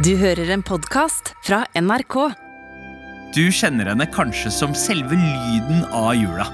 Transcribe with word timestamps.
Du 0.00 0.14
hører 0.16 0.48
en 0.54 0.62
podkast 0.64 1.34
fra 1.44 1.58
NRK. 1.76 2.14
Du 3.36 3.42
kjenner 3.52 3.90
henne 3.90 4.06
kanskje 4.08 4.48
som 4.54 4.72
selve 4.72 5.18
lyden 5.18 5.82
av 5.92 6.14
jula. 6.16 6.46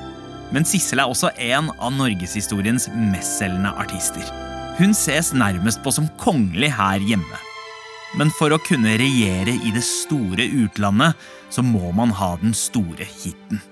Men 0.50 0.66
Sissel 0.66 0.98
er 0.98 1.12
også 1.12 1.30
en 1.44 1.68
av 1.76 1.94
norgeshistoriens 1.94 2.88
mestselgende 2.90 3.70
artister. 3.78 4.26
Hun 4.80 4.96
ses 4.98 5.30
nærmest 5.30 5.78
på 5.84 5.94
som 5.94 6.10
kongelig 6.18 6.72
her 6.74 7.06
hjemme. 7.06 7.38
Men 8.18 8.34
for 8.34 8.50
å 8.50 8.58
kunne 8.66 8.98
regjere 8.98 9.54
i 9.54 9.70
det 9.76 9.86
store 9.86 10.50
utlandet, 10.64 11.14
så 11.46 11.62
må 11.62 11.94
man 11.94 12.18
ha 12.18 12.34
den 12.42 12.56
store 12.56 13.06
hiten. 13.06 13.62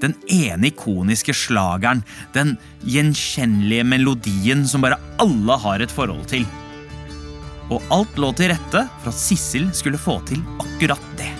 Den 0.00 0.16
ene 0.32 0.70
ikoniske 0.72 1.36
slageren, 1.36 2.00
den 2.32 2.56
gjenkjennelige 2.88 3.90
melodien 3.92 4.64
som 4.64 4.88
bare 4.88 5.02
alle 5.20 5.64
har 5.68 5.84
et 5.84 5.92
forhold 5.92 6.30
til. 6.32 6.48
Og 7.72 7.82
alt 7.90 8.18
lå 8.20 8.30
til 8.38 8.52
rette 8.52 8.84
for 9.02 9.10
at 9.10 9.18
Sissel 9.18 9.66
skulle 9.74 9.98
få 9.98 10.20
til 10.28 10.42
akkurat 10.62 11.02
det. 11.18 11.32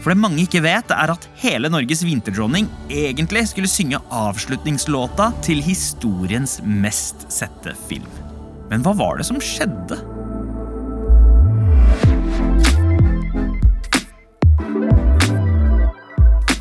For 0.00 0.14
det 0.14 0.20
mange 0.22 0.46
ikke 0.46 0.62
vet, 0.64 0.92
er 0.96 1.12
at 1.12 1.26
hele 1.42 1.68
Norges 1.68 2.00
vinterdronning 2.06 2.70
egentlig 2.88 3.44
skulle 3.50 3.68
synge 3.68 4.00
avslutningslåta 4.08 5.28
til 5.44 5.60
historiens 5.60 6.56
mest 6.64 7.26
sette 7.32 7.76
film. 7.88 8.08
Men 8.70 8.86
hva 8.86 8.94
var 8.96 9.20
det 9.20 9.28
som 9.28 9.40
skjedde? 9.44 10.00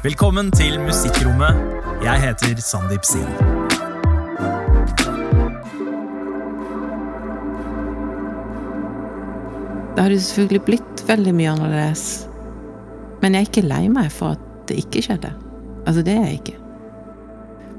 Velkommen 0.04 0.52
til 0.52 0.80
Musikkrommet. 0.84 1.63
Jeg 2.04 2.27
heter 2.27 2.60
Sandeep 2.63 3.07
Singh. 3.07 3.48
Det 9.99 10.05
hadde 10.05 10.17
selvfølgelig 10.23 10.63
blitt 10.63 11.02
veldig 11.09 11.31
mye 11.35 11.49
annerledes. 11.52 12.02
Men 13.20 13.34
jeg 13.35 13.43
er 13.43 13.49
ikke 13.49 13.63
lei 13.68 13.82
meg 13.91 14.07
for 14.15 14.37
at 14.37 14.46
det 14.70 14.77
ikke 14.79 15.01
skjedde. 15.04 15.34
Altså, 15.84 16.04
det 16.07 16.13
er 16.13 16.21
jeg 16.24 16.37
ikke. 16.37 16.54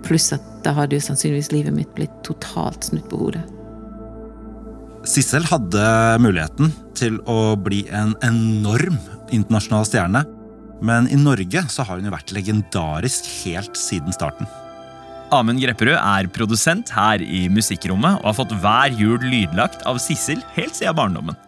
Pluss 0.04 0.26
at 0.36 0.44
da 0.60 0.74
hadde 0.76 0.98
jo 0.98 1.06
sannsynligvis 1.06 1.48
livet 1.54 1.72
mitt 1.78 1.96
blitt 1.96 2.12
totalt 2.28 2.90
snudd 2.90 3.08
på 3.08 3.22
hodet. 3.22 3.46
Sissel 5.08 5.48
hadde 5.48 5.88
muligheten 6.20 6.76
til 6.92 7.16
å 7.24 7.56
bli 7.56 7.86
en 7.88 8.12
enorm 8.28 9.00
internasjonal 9.32 9.88
stjerne. 9.88 10.26
Men 10.84 11.08
i 11.08 11.16
Norge 11.16 11.64
så 11.72 11.88
har 11.88 11.96
hun 11.96 12.12
jo 12.12 12.12
vært 12.18 12.36
legendarisk 12.36 13.32
helt 13.46 13.80
siden 13.80 14.12
starten. 14.12 14.44
Amund 15.32 15.64
Grepperud 15.64 15.96
er 15.96 16.28
produsent 16.36 16.92
her 16.92 17.24
i 17.24 17.46
Musikkrommet 17.48 18.20
og 18.20 18.34
har 18.34 18.42
fått 18.44 18.58
hver 18.60 18.92
jul 18.92 19.24
lydlagt 19.24 19.88
av 19.88 20.04
Sissel 20.04 20.44
helt 20.52 20.76
siden 20.76 21.00
barndommen. 21.00 21.46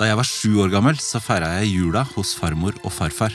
Da 0.00 0.06
jeg 0.08 0.16
var 0.16 0.24
sju 0.24 0.54
år 0.64 0.70
gammel, 0.72 0.96
så 0.96 1.20
feira 1.20 1.50
jeg 1.58 1.74
jula 1.74 2.00
hos 2.14 2.30
farmor 2.32 2.72
og 2.80 2.88
farfar. 2.88 3.34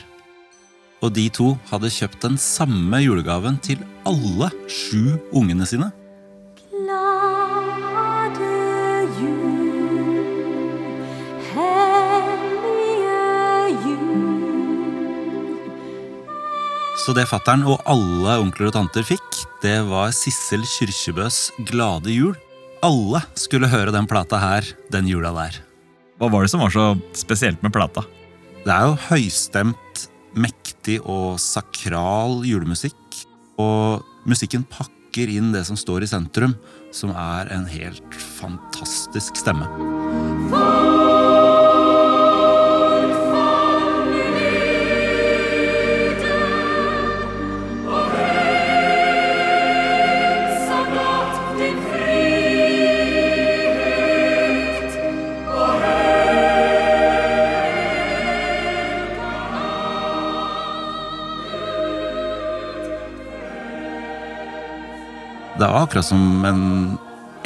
Og 1.06 1.12
de 1.14 1.30
to 1.30 1.52
hadde 1.70 1.92
kjøpt 1.94 2.24
den 2.24 2.40
samme 2.42 2.98
julegaven 3.04 3.60
til 3.62 3.84
alle 4.10 4.50
sju 4.66 5.14
ungene 5.30 5.68
sine. 5.70 5.92
Glade 6.72 8.50
jul, 9.20 10.26
hellige 11.52 13.14
jul. 13.86 14.26
Så 17.06 17.14
det 17.14 17.28
fattern 17.30 17.62
og 17.70 17.78
alle 17.86 18.40
onkler 18.42 18.74
og 18.74 18.78
tanter 18.80 19.06
fikk, 19.06 19.30
det 19.62 19.86
var 19.86 20.10
Sissel 20.18 20.66
Kyrkjebøs 20.66 21.54
Glade 21.70 22.10
jul. 22.10 22.34
Alle 22.82 23.22
skulle 23.38 23.70
høre 23.70 23.94
den 23.94 24.10
plata 24.10 24.42
her 24.42 24.74
den 24.90 25.06
jula 25.14 25.30
der. 25.38 25.65
Hva 26.26 26.32
var 26.34 26.42
det 26.42 26.50
som 26.50 26.62
var 26.64 26.72
så 26.74 26.84
spesielt 27.14 27.62
med 27.62 27.70
plata? 27.70 28.02
Det 28.64 28.72
er 28.74 28.88
jo 28.88 28.96
høystemt, 29.12 30.00
mektig 30.34 30.96
og 31.04 31.36
sakral 31.38 32.40
julemusikk. 32.50 33.20
Og 33.62 34.02
musikken 34.26 34.66
pakker 34.66 35.30
inn 35.30 35.52
det 35.54 35.62
som 35.70 35.78
står 35.78 36.02
i 36.02 36.10
sentrum, 36.10 36.58
som 36.90 37.14
er 37.14 37.54
en 37.54 37.70
helt 37.70 38.18
fantastisk 38.40 39.38
stemme. 39.38 39.70
Som 40.50 40.85
Det 65.56 65.64
var 65.64 65.86
akkurat 65.86 66.06
som 66.06 66.46
en 66.46 66.64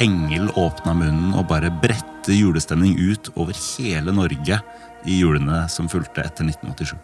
engel 0.02 0.48
åpna 0.58 0.96
munnen 0.98 1.34
og 1.38 1.46
bare 1.50 1.70
bredte 1.82 2.34
julestemning 2.34 2.96
ut 2.98 3.30
over 3.36 3.54
hele 3.54 4.10
Norge 4.16 4.58
i 5.06 5.20
julene 5.20 5.60
som 5.70 5.86
fulgte 5.88 6.24
etter 6.24 6.48
1987. 6.48 6.96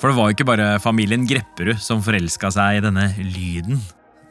For 0.00 0.08
det 0.08 0.16
var 0.16 0.30
jo 0.30 0.36
ikke 0.36 0.48
bare 0.48 0.70
familien 0.80 1.28
Grepperud 1.28 1.76
som 1.82 2.00
forelska 2.04 2.48
seg 2.56 2.78
i 2.78 2.82
denne 2.84 3.10
lyden. 3.20 3.82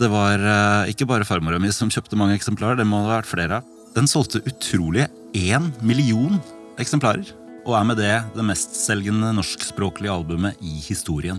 Det 0.02 0.09
var 0.12 0.41
eh, 0.41 0.91
ikke 0.91 1.08
bare 1.09 1.28
farmora 1.30 1.62
mi 1.62 1.69
som 1.74 1.94
kjøpte 1.94 2.18
mange 2.18 2.36
eksemplarer, 2.40 2.81
det 2.81 2.90
må 2.90 3.03
det 3.03 3.12
ha 3.12 3.19
vært 3.19 3.30
flere 3.30 3.62
av. 3.62 3.72
Den 3.96 4.09
solgte 4.09 4.42
utrolige 4.50 5.07
én 5.38 5.69
million 5.86 6.42
eksemplarer, 6.81 7.30
og 7.69 7.78
er 7.78 7.86
med 7.88 8.02
det 8.02 8.16
det 8.34 8.50
mestselgende 8.50 9.30
norskspråklige 9.38 10.12
albumet 10.12 10.57
i 10.59 10.80
historien. 10.90 11.38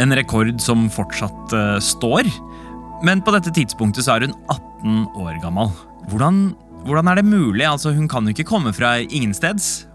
En 0.00 0.14
rekord 0.16 0.54
som 0.62 0.86
fortsatt 0.90 1.52
eh, 1.58 1.78
står. 1.82 2.30
Men 3.02 3.22
på 3.22 3.32
dette 3.34 3.50
tidspunktet 3.54 4.06
så 4.06 4.14
er 4.14 4.28
hun 4.28 4.36
18 4.46 5.06
år 5.18 5.38
gammel. 5.42 5.72
Hvordan, 6.10 6.52
hvordan 6.86 7.10
er 7.10 7.18
det 7.18 7.26
mulig? 7.26 7.64
Altså, 7.66 7.90
hun 7.94 8.06
kan 8.10 8.26
jo 8.26 8.34
ikke 8.34 8.46
komme 8.46 8.72
fra 8.76 8.94
ingensteds. 9.02 9.88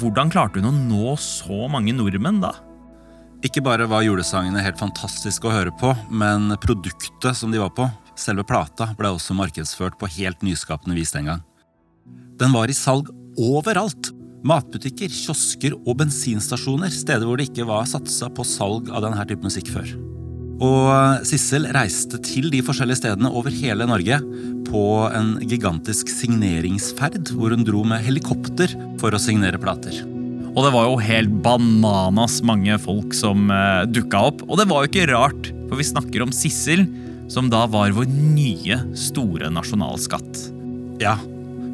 Hvordan 0.00 0.32
klarte 0.32 0.62
hun 0.62 0.70
å 0.70 0.76
nå 0.76 1.16
så 1.20 1.68
mange 1.70 1.94
nordmenn 1.96 2.40
da? 2.42 2.54
Ikke 3.44 3.60
bare 3.62 3.86
var 3.86 4.06
julesangene 4.06 4.64
helt 4.64 4.80
fantastiske 4.80 5.46
å 5.46 5.52
høre 5.52 5.74
på, 5.78 5.92
men 6.08 6.56
produktet 6.62 7.36
som 7.36 7.52
de 7.52 7.60
var 7.60 7.74
på, 7.76 7.84
selve 8.16 8.46
plata, 8.48 8.88
ble 8.96 9.12
også 9.12 9.36
markedsført 9.36 10.00
på 10.00 10.08
helt 10.16 10.40
nyskapende 10.42 10.96
vis 10.96 11.12
den 11.14 11.28
gang. 11.28 11.44
Den 12.40 12.56
var 12.56 12.72
i 12.72 12.76
salg 12.76 13.12
overalt. 13.36 14.14
Matbutikker, 14.46 15.12
kiosker 15.12 15.76
og 15.76 15.96
bensinstasjoner, 16.00 16.92
steder 16.92 17.28
hvor 17.28 17.36
det 17.40 17.50
ikke 17.50 17.68
var 17.68 17.88
satsa 17.88 18.32
på 18.32 18.46
salg 18.46 18.88
av 18.94 19.04
denne 19.04 19.28
type 19.28 19.44
musikk 19.44 19.72
før. 19.74 20.15
Og 20.56 21.26
Sissel 21.28 21.66
reiste 21.76 22.18
til 22.24 22.48
de 22.52 22.62
forskjellige 22.64 23.02
stedene 23.02 23.28
over 23.28 23.52
hele 23.52 23.86
Norge 23.88 24.18
på 24.66 24.84
en 25.12 25.36
gigantisk 25.44 26.08
signeringsferd, 26.10 27.32
hvor 27.36 27.52
hun 27.52 27.64
dro 27.66 27.82
med 27.86 28.04
helikopter 28.06 28.72
for 29.00 29.14
å 29.14 29.20
signere 29.20 29.60
plater. 29.60 30.00
Og 30.56 30.64
det 30.64 30.72
var 30.72 30.86
jo 30.88 30.96
helt 31.04 31.34
bananas 31.44 32.38
mange 32.46 32.78
folk 32.80 33.12
som 33.14 33.50
uh, 33.52 33.84
dukka 33.84 34.22
opp. 34.30 34.44
Og 34.48 34.56
det 34.56 34.68
var 34.70 34.82
jo 34.82 34.90
ikke 34.90 35.10
rart, 35.12 35.50
for 35.68 35.76
vi 35.76 35.84
snakker 35.84 36.24
om 36.24 36.32
Sissel, 36.32 36.86
som 37.28 37.50
da 37.52 37.66
var 37.68 37.92
vår 37.92 38.08
nye 38.08 38.80
store 38.96 39.50
nasjonalskatt. 39.52 40.46
Ja, 41.02 41.18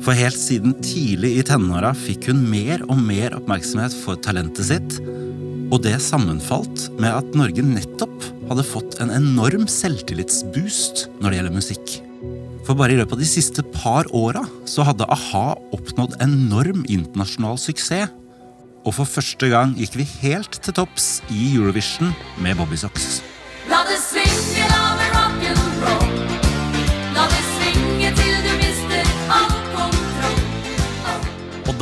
for 0.03 0.19
helt 0.19 0.39
siden 0.39 0.75
tidlig 0.83 1.37
i 1.39 1.45
tenåra 1.47 1.93
fikk 1.95 2.27
hun 2.33 2.43
mer 2.51 2.83
og 2.89 2.99
mer 2.99 3.37
oppmerksomhet 3.39 3.95
for 4.03 4.19
talentet 4.25 4.67
sitt, 4.67 4.99
og 5.73 5.81
det 5.87 5.97
sammenfalt 6.05 6.91
med 7.01 7.09
at 7.09 7.37
Norge 7.37 7.65
nettopp 7.65 8.27
hadde 8.51 8.65
fått 8.67 8.99
en 9.01 9.13
enorm 9.15 9.65
selvtillitsboost 9.71 11.07
når 11.19 11.31
det 11.31 11.39
gjelder 11.39 11.57
musikk. 11.57 11.95
For 12.67 12.79
bare 12.79 12.95
i 12.95 12.99
løpet 13.01 13.17
av 13.17 13.23
de 13.23 13.29
siste 13.29 13.65
par 13.75 14.11
åra 14.15 14.45
så 14.69 14.85
hadde 14.87 15.09
a-ha 15.11 15.47
oppnådd 15.75 16.19
enorm 16.23 16.85
internasjonal 16.85 17.59
suksess. 17.59 18.13
Og 18.83 18.97
for 18.97 19.07
første 19.07 19.47
gang 19.47 19.77
gikk 19.79 19.95
vi 20.01 20.09
helt 20.25 20.59
til 20.59 20.75
topps 20.75 21.21
i 21.31 21.53
Eurovision 21.55 22.11
med 22.43 22.59
Bobby 22.59 22.79
Socks. 22.79 23.21
La 23.71 23.85
det 23.87 24.01
svinge, 24.03 24.67
la 24.67 24.82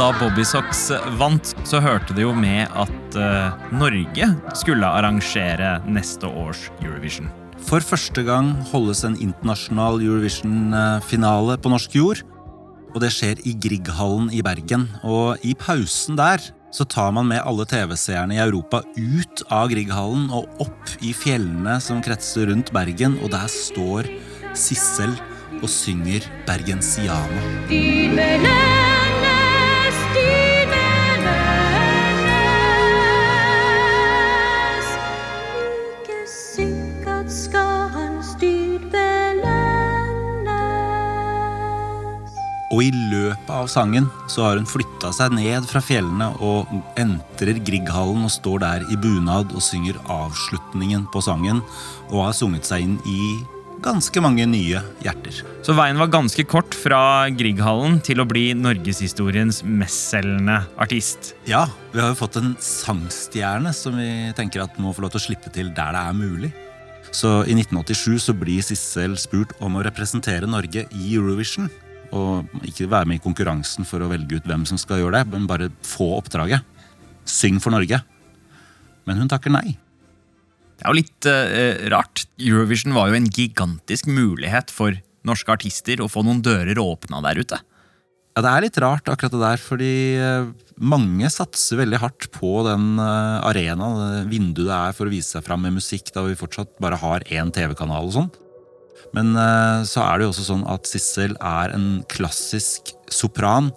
da 0.01 0.15
Bobby 0.17 0.47
Socks 0.49 0.87
vant, 1.21 1.51
så 1.69 1.77
hørte 1.85 2.15
det 2.17 2.23
jo 2.25 2.31
med 2.33 2.71
at 2.79 3.17
uh, 3.21 3.67
Norge 3.77 4.31
skulle 4.57 4.89
arrangere 4.89 5.75
neste 5.85 6.25
års 6.25 6.71
Eurovision. 6.81 7.29
For 7.69 7.85
første 7.85 8.25
gang 8.25 8.55
holdes 8.71 9.03
en 9.05 9.19
internasjonal 9.21 10.01
Eurovision-finale 10.01 11.59
på 11.61 11.75
norsk 11.75 11.99
jord. 11.99 12.25
Og 12.95 12.99
det 13.05 13.13
skjer 13.13 13.45
i 13.45 13.53
Grieghallen 13.61 14.33
i 14.33 14.41
Bergen. 14.47 14.89
Og 15.05 15.45
i 15.45 15.53
pausen 15.53 16.17
der 16.17 16.49
så 16.73 16.89
tar 16.89 17.13
man 17.13 17.29
med 17.29 17.45
alle 17.45 17.69
TV-seerne 17.69 18.39
i 18.39 18.41
Europa 18.41 18.81
ut 18.97 19.45
av 19.53 19.69
Grieghallen 19.75 20.31
og 20.33 20.65
opp 20.65 20.97
i 21.05 21.13
fjellene 21.13 21.77
som 21.85 22.01
kretser 22.01 22.49
rundt 22.49 22.73
Bergen, 22.73 23.21
og 23.21 23.35
der 23.37 23.53
står 23.53 24.09
Sissel 24.57 25.13
og 25.61 25.69
synger 25.69 26.25
Bergensiana. 26.49 27.49
Styr 27.69 28.80
løpet 42.79 43.51
av 43.51 43.67
sangen 43.67 44.07
så 44.31 44.45
har 44.47 44.57
hun 44.57 44.69
flytta 44.69 45.11
seg 45.13 45.35
ned 45.35 45.67
fra 45.67 45.81
fjellene 45.83 46.29
og 46.39 46.71
entrer 47.01 47.59
Grieghallen 47.67 48.29
og 48.29 48.31
står 48.31 48.61
der 48.63 48.85
i 48.87 48.99
bunad 49.01 49.51
og 49.51 49.65
synger 49.65 49.99
avslutningen 50.07 51.09
på 51.11 51.23
sangen, 51.25 51.65
og 52.11 52.29
har 52.29 52.37
sunget 52.37 52.69
seg 52.69 52.87
inn 52.87 53.01
i 53.11 53.43
ganske 53.83 54.21
mange 54.23 54.45
nye 54.47 54.81
hjerter. 55.03 55.43
Så 55.65 55.75
veien 55.75 55.99
var 55.99 56.13
ganske 56.13 56.45
kort 56.47 56.77
fra 56.77 57.27
Grieghallen 57.35 57.99
til 58.07 58.21
å 58.23 58.29
bli 58.29 58.51
norgeshistoriens 58.55 59.63
mestselgende 59.65 60.61
artist. 60.79 61.35
Ja, 61.49 61.67
vi 61.91 62.03
har 62.03 62.13
jo 62.13 62.21
fått 62.23 62.39
en 62.39 62.55
sangstjerne 62.63 63.75
som 63.75 63.99
vi 63.99 64.31
tenker 64.39 64.63
at 64.67 64.79
må 64.79 64.95
få 64.95 65.07
lov 65.07 65.15
til 65.17 65.25
å 65.25 65.29
slippe 65.31 65.53
til 65.55 65.73
der 65.75 65.97
det 65.97 66.07
er 66.07 66.19
mulig. 66.19 66.55
Så 67.11 67.41
i 67.51 67.57
1987 67.57 68.21
så 68.23 68.35
blir 68.37 68.63
Sissel 68.63 69.17
spurt 69.19 69.57
om 69.59 69.75
å 69.75 69.83
representere 69.83 70.47
Norge 70.47 70.87
i 70.95 71.15
Eurovision. 71.17 71.71
Og 72.17 72.67
ikke 72.67 72.89
være 72.91 73.07
med 73.11 73.21
i 73.21 73.25
konkurransen 73.25 73.87
for 73.87 74.03
å 74.03 74.11
velge 74.11 74.41
ut 74.41 74.49
hvem 74.49 74.65
som 74.69 74.81
skal 74.81 75.03
gjøre 75.03 75.21
det, 75.21 75.35
men 75.35 75.47
bare 75.51 75.71
få 75.87 76.13
oppdraget. 76.17 76.67
Syng 77.29 77.61
for 77.63 77.75
Norge. 77.75 78.01
Men 79.07 79.23
hun 79.23 79.31
takker 79.31 79.53
nei. 79.55 79.77
Det 80.81 80.87
er 80.87 80.91
jo 80.91 80.99
litt 80.99 81.29
uh, 81.29 81.89
rart. 81.93 82.25
Eurovision 82.41 82.97
var 82.97 83.11
jo 83.11 83.19
en 83.19 83.29
gigantisk 83.31 84.09
mulighet 84.11 84.73
for 84.73 84.97
norske 85.29 85.53
artister 85.53 86.01
å 86.01 86.09
få 86.09 86.25
noen 86.25 86.41
dører 86.45 86.81
åpna 86.81 87.21
der 87.27 87.43
ute. 87.43 87.61
Ja, 88.31 88.43
Det 88.45 88.51
er 88.51 88.65
litt 88.65 88.79
rart, 88.81 89.09
akkurat 89.11 89.35
det 89.35 89.43
der, 89.43 89.61
fordi 89.61 89.95
eh, 90.17 90.51
mange 90.79 91.29
satser 91.35 91.81
veldig 91.81 91.99
hardt 92.01 92.29
på 92.33 92.63
den 92.65 92.95
eh, 93.03 93.49
arenaen, 93.49 93.99
det 94.01 94.31
vinduet 94.31 94.71
det 94.71 94.77
er 94.77 94.95
for 94.97 95.11
å 95.11 95.13
vise 95.13 95.35
seg 95.35 95.45
fram 95.45 95.65
med 95.67 95.75
musikk, 95.77 96.13
da 96.15 96.23
vi 96.25 96.39
fortsatt 96.39 96.77
bare 96.81 97.01
har 97.03 97.27
én 97.27 97.51
TV-kanal 97.53 98.07
og 98.07 98.15
sånn. 98.15 98.31
Men 99.17 99.35
eh, 99.35 99.83
så 99.89 100.05
er 100.05 100.19
det 100.19 100.27
jo 100.27 100.33
også 100.35 100.47
sånn 100.47 100.65
at 100.71 100.87
Sissel 100.89 101.35
er 101.37 101.75
en 101.75 101.89
klassisk 102.11 102.95
sopran, 103.11 103.73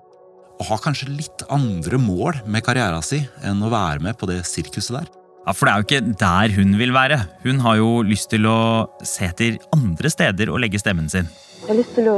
og 0.60 0.68
har 0.70 0.84
kanskje 0.84 1.10
litt 1.10 1.44
andre 1.52 1.98
mål 2.00 2.44
med 2.46 2.64
karrieren 2.66 3.04
sin 3.04 3.26
enn 3.44 3.64
å 3.66 3.72
være 3.74 4.04
med 4.06 4.18
på 4.20 4.30
det 4.30 4.44
sirkuset 4.48 5.00
der. 5.00 5.10
Ja, 5.44 5.52
For 5.52 5.68
det 5.68 5.74
er 5.74 5.82
jo 5.82 5.88
ikke 5.88 6.18
der 6.22 6.54
hun 6.56 6.78
vil 6.80 6.94
være. 6.96 7.18
Hun 7.44 7.60
har 7.66 7.80
jo 7.82 7.90
lyst 8.08 8.30
til 8.32 8.48
å 8.48 8.88
se 9.04 9.28
etter 9.28 9.58
andre 9.76 10.12
steder 10.14 10.54
og 10.54 10.62
legge 10.64 10.80
stemmen 10.80 11.10
sin. 11.12 11.28
Jeg 11.64 11.72
har 11.72 11.80
lyst 11.82 11.98
til 11.98 12.08
å 12.12 12.18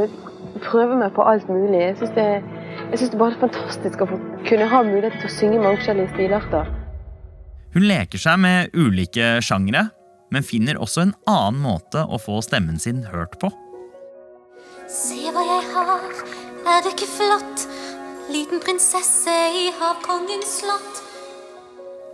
prøve 0.68 1.00
meg 1.00 1.16
på 1.16 1.26
alt 1.26 1.48
mulig. 1.50 1.80
Jeg 1.82 1.98
syns 2.02 2.14
det, 2.18 2.28
jeg 2.92 3.00
synes 3.00 3.14
det 3.16 3.22
bare 3.24 3.34
er 3.34 3.42
fantastisk 3.48 4.04
å 4.04 4.10
få 4.12 4.20
kunne 4.46 4.70
ha 4.70 4.84
mulighet 4.86 5.18
til 5.22 5.32
å 5.32 5.36
synge 5.40 5.64
mange 5.64 5.82
forskjellige 5.82 6.14
stilarter. 6.14 6.70
Hun 7.76 7.88
leker 7.90 8.22
seg 8.22 8.38
med 8.40 8.78
ulike 8.78 9.40
sjangre, 9.44 9.88
men 10.36 10.44
finner 10.44 10.80
også 10.82 11.06
en 11.06 11.16
annen 11.32 11.62
måte 11.64 12.04
å 12.04 12.20
få 12.20 12.42
stemmen 12.44 12.82
sin 12.82 13.06
hørt 13.14 13.40
på. 13.40 13.52
Se 14.92 15.32
hva 15.34 15.42
jeg 15.48 15.72
har, 15.74 16.22
er 16.76 16.84
det 16.84 16.94
ikke 16.94 17.10
flott? 17.10 17.66
Liten 18.30 18.62
prinsesse 18.62 19.34
i 19.56 19.70
havkongens 19.80 20.60
slott. 20.60 21.02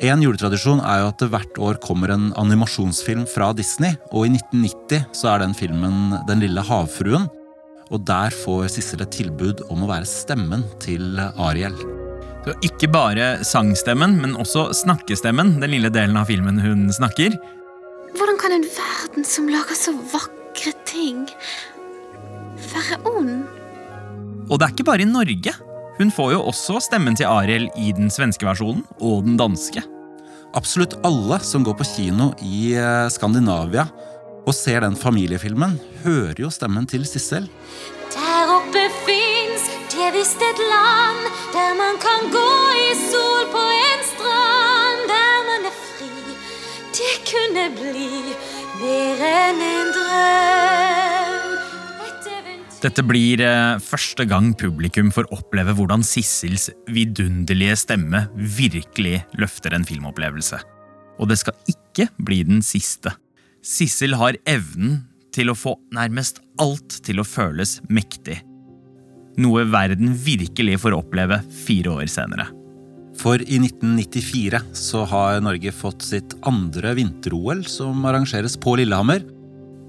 En 0.02 0.24
juletradisjon 0.24 0.80
er 0.82 1.04
jo 1.04 1.10
at 1.12 1.22
det 1.22 1.30
hvert 1.30 1.60
år 1.62 1.78
kommer 1.84 2.14
en 2.14 2.32
animasjonsfilm 2.40 3.28
fra 3.30 3.52
Disney, 3.58 3.94
og 4.10 4.26
i 4.26 4.32
1990 4.34 5.12
så 5.18 5.34
er 5.34 5.44
den 5.44 5.54
filmen 5.58 6.16
Den 6.30 6.42
lille 6.42 6.64
havfruen. 6.66 7.28
Og 7.92 8.06
der 8.08 8.34
får 8.34 8.72
Sissel 8.74 9.04
et 9.04 9.14
tilbud 9.14 9.66
om 9.70 9.84
å 9.84 9.90
være 9.92 10.08
stemmen 10.10 10.64
til 10.82 11.20
Ariel. 11.20 11.76
Så 12.42 12.56
ikke 12.66 12.90
bare 12.90 13.28
sangstemmen, 13.46 14.16
men 14.24 14.38
også 14.40 14.72
snakkestemmen, 14.80 15.60
den 15.62 15.76
lille 15.76 15.92
delen 15.94 16.18
av 16.18 16.32
filmen 16.32 16.58
hun 16.64 16.88
snakker. 16.96 17.36
Hvordan 18.18 18.38
kan 18.42 18.56
en 18.56 18.68
verden 18.68 19.26
som 19.28 19.50
lager 19.52 19.78
så 19.78 19.94
vakre 20.14 20.74
ting, 20.88 21.26
være 22.74 23.00
ond? 23.08 23.44
Og 24.50 24.60
det 24.60 24.68
er 24.68 24.74
ikke 24.76 24.88
bare 24.90 25.06
i 25.06 25.10
Norge. 25.10 25.54
Hun 25.98 26.12
får 26.12 26.32
jo 26.34 26.44
også 26.50 26.80
stemmen 26.84 27.16
til 27.16 27.30
Ariel 27.30 27.70
i 27.80 27.92
den 27.96 28.10
svenske 28.12 28.48
versjonen 28.48 28.84
og 29.00 29.26
den 29.28 29.38
danske. 29.40 29.84
Absolutt 30.58 30.98
alle 31.08 31.38
som 31.46 31.64
går 31.64 31.78
på 31.80 31.88
kino 31.88 32.32
i 32.44 32.74
eh, 32.76 33.08
Skandinavia 33.14 33.86
og 34.42 34.56
ser 34.58 34.82
den 34.82 34.98
familiefilmen, 34.98 35.78
hører 36.04 36.40
jo 36.42 36.50
stemmen 36.52 36.88
til 36.90 37.06
Sissel. 37.06 37.46
Der 38.12 38.50
oppe 38.58 38.88
fins 39.06 39.70
det 39.94 40.10
visst 40.16 40.42
et 40.42 40.62
land 40.72 41.30
der 41.54 41.76
man 41.78 42.02
kan 42.02 42.32
gå 42.34 42.50
i 42.82 42.90
sol 43.06 43.46
på 43.54 43.64
en 43.78 44.04
strand, 44.10 44.61
kunne 47.32 47.66
bli 47.78 48.36
mer 48.82 49.24
enn 49.32 49.64
en 49.66 49.94
drøm. 49.96 51.02
Dette 52.82 53.04
blir 53.06 53.42
eh, 53.46 53.78
første 53.84 54.26
gang 54.26 54.56
publikum 54.58 55.12
får 55.14 55.28
oppleve 55.36 55.76
hvordan 55.78 56.02
Sissels 56.06 56.72
vidunderlige 56.90 57.76
stemme 57.78 58.24
virkelig 58.58 59.20
løfter 59.38 59.76
en 59.78 59.86
filmopplevelse. 59.86 60.58
Og 61.22 61.30
det 61.30 61.38
skal 61.44 61.58
ikke 61.70 62.10
bli 62.18 62.42
den 62.48 62.64
siste. 62.66 63.14
Sissel 63.62 64.18
har 64.18 64.40
evnen 64.50 65.04
til 65.32 65.54
å 65.54 65.58
få 65.58 65.76
nærmest 65.94 66.42
alt 66.62 66.98
til 67.06 67.22
å 67.22 67.28
føles 67.28 67.78
mektig. 67.94 68.40
Noe 69.42 69.68
verden 69.70 70.18
virkelig 70.18 70.82
får 70.82 70.98
oppleve 70.98 71.38
fire 71.62 72.02
år 72.02 72.10
senere. 72.12 72.50
For 73.20 73.42
i 73.42 73.60
1994 73.60 74.62
så 74.78 75.04
har 75.10 75.42
Norge 75.44 75.74
fått 75.76 76.06
sitt 76.06 76.34
andre 76.48 76.96
vinter-OL, 76.98 77.66
som 77.70 78.06
arrangeres 78.08 78.58
på 78.62 78.78
Lillehammer. 78.80 79.26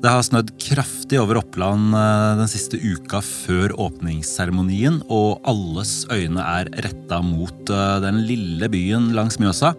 Det 0.03 0.11
har 0.11 0.25
snødd 0.27 0.51
kraftig 0.59 1.21
over 1.23 1.39
Oppland 1.39 1.95
eh, 1.95 2.33
den 2.41 2.51
siste 2.51 2.81
uka 2.83 3.21
før 3.23 3.77
åpningsseremonien, 3.85 4.99
og 5.07 5.39
alles 5.47 6.01
øyne 6.11 6.43
er 6.43 6.71
retta 6.83 7.21
mot 7.23 7.71
eh, 7.71 7.99
den 8.03 8.25
lille 8.27 8.67
byen 8.73 9.13
langs 9.15 9.39
Mjøsa, 9.39 9.77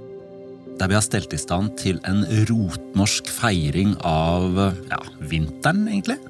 der 0.80 0.90
vi 0.90 0.96
har 0.96 1.04
stelt 1.04 1.36
i 1.36 1.42
stand 1.42 1.76
til 1.82 2.00
en 2.08 2.24
rotnorsk 2.48 3.28
feiring 3.36 3.98
av 4.08 4.56
ja, 4.88 5.02
vinteren, 5.28 5.90
egentlig. 5.92 6.22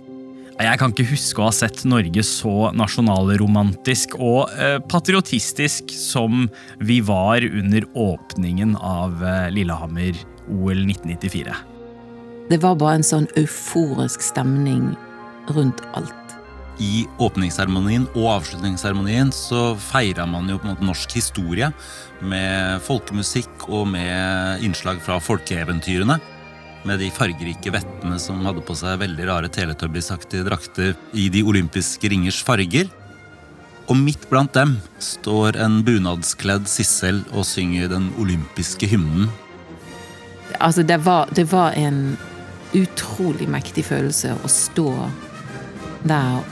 Jeg 0.62 0.78
kan 0.78 0.94
ikke 0.94 1.10
huske 1.10 1.42
å 1.42 1.48
ha 1.48 1.54
sett 1.56 1.82
Norge 1.90 2.24
så 2.28 2.70
nasjonalromantisk 2.78 4.14
og 4.20 4.52
eh, 4.54 4.78
patriotistisk 4.86 5.90
som 5.98 6.46
vi 6.78 7.00
var 7.02 7.42
under 7.48 7.88
åpningen 7.98 8.76
av 8.78 9.24
eh, 9.26 9.48
Lillehammer-OL 9.56 10.84
1994. 10.86 11.56
Det 12.52 12.60
var 12.62 12.78
bare 12.78 13.00
en 13.00 13.08
sånn 13.08 13.30
euforisk 13.40 14.22
stemning 14.22 14.92
rundt 15.56 15.82
alt. 15.98 16.20
I 16.82 17.06
åpningsseremonien 17.22 18.06
og 18.14 18.30
avslutningsseremonien 18.38 19.34
så 19.34 19.74
feira 19.78 20.26
man 20.30 20.50
jo 20.50 20.60
på 20.60 20.68
en 20.68 20.74
måte 20.74 20.86
norsk 20.86 21.18
historie 21.18 21.70
med 22.22 22.82
folkemusikk 22.86 23.68
og 23.70 23.88
med 23.94 24.64
innslag 24.66 25.02
fra 25.04 25.20
folkeeventyrene. 25.22 26.18
Med 26.84 27.00
de 27.00 27.08
fargerike 27.16 27.72
vettene 27.72 28.18
som 28.20 28.42
hadde 28.44 28.64
på 28.66 28.76
seg 28.76 29.00
veldig 29.00 29.28
rare 29.30 29.52
Teletubbies-aktige 29.52 30.44
drakter 30.44 30.98
i 31.16 31.30
de 31.32 31.44
olympiske 31.48 32.12
ringers 32.12 32.42
farger. 32.44 32.90
Og 33.88 33.96
midt 34.00 34.28
blant 34.32 34.52
dem 34.56 34.76
står 35.04 35.58
en 35.64 35.80
bunadskledd 35.88 36.68
Sissel 36.72 37.22
og 37.32 37.48
synger 37.48 37.88
den 37.92 38.10
olympiske 38.20 38.88
hymnen. 38.92 39.32
Altså, 40.60 40.84
det 40.84 41.00
var, 41.06 41.32
det 41.36 41.48
var 41.52 41.76
en 41.80 42.18
utrolig 42.76 43.48
mektig 43.52 43.86
følelse 43.88 44.36
å 44.44 44.52
stå 44.52 44.90
der 46.04 46.44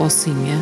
og 0.00 0.08
synge. 0.12 0.60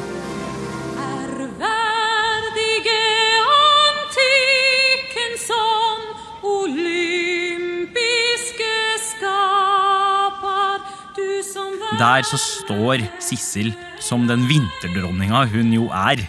Der 12.00 12.24
så 12.24 12.38
står 12.40 13.02
Sissel 13.20 13.74
som 14.00 14.22
den 14.24 14.46
vinterdronninga 14.48 15.42
hun 15.52 15.74
jo 15.74 15.90
er, 15.92 16.22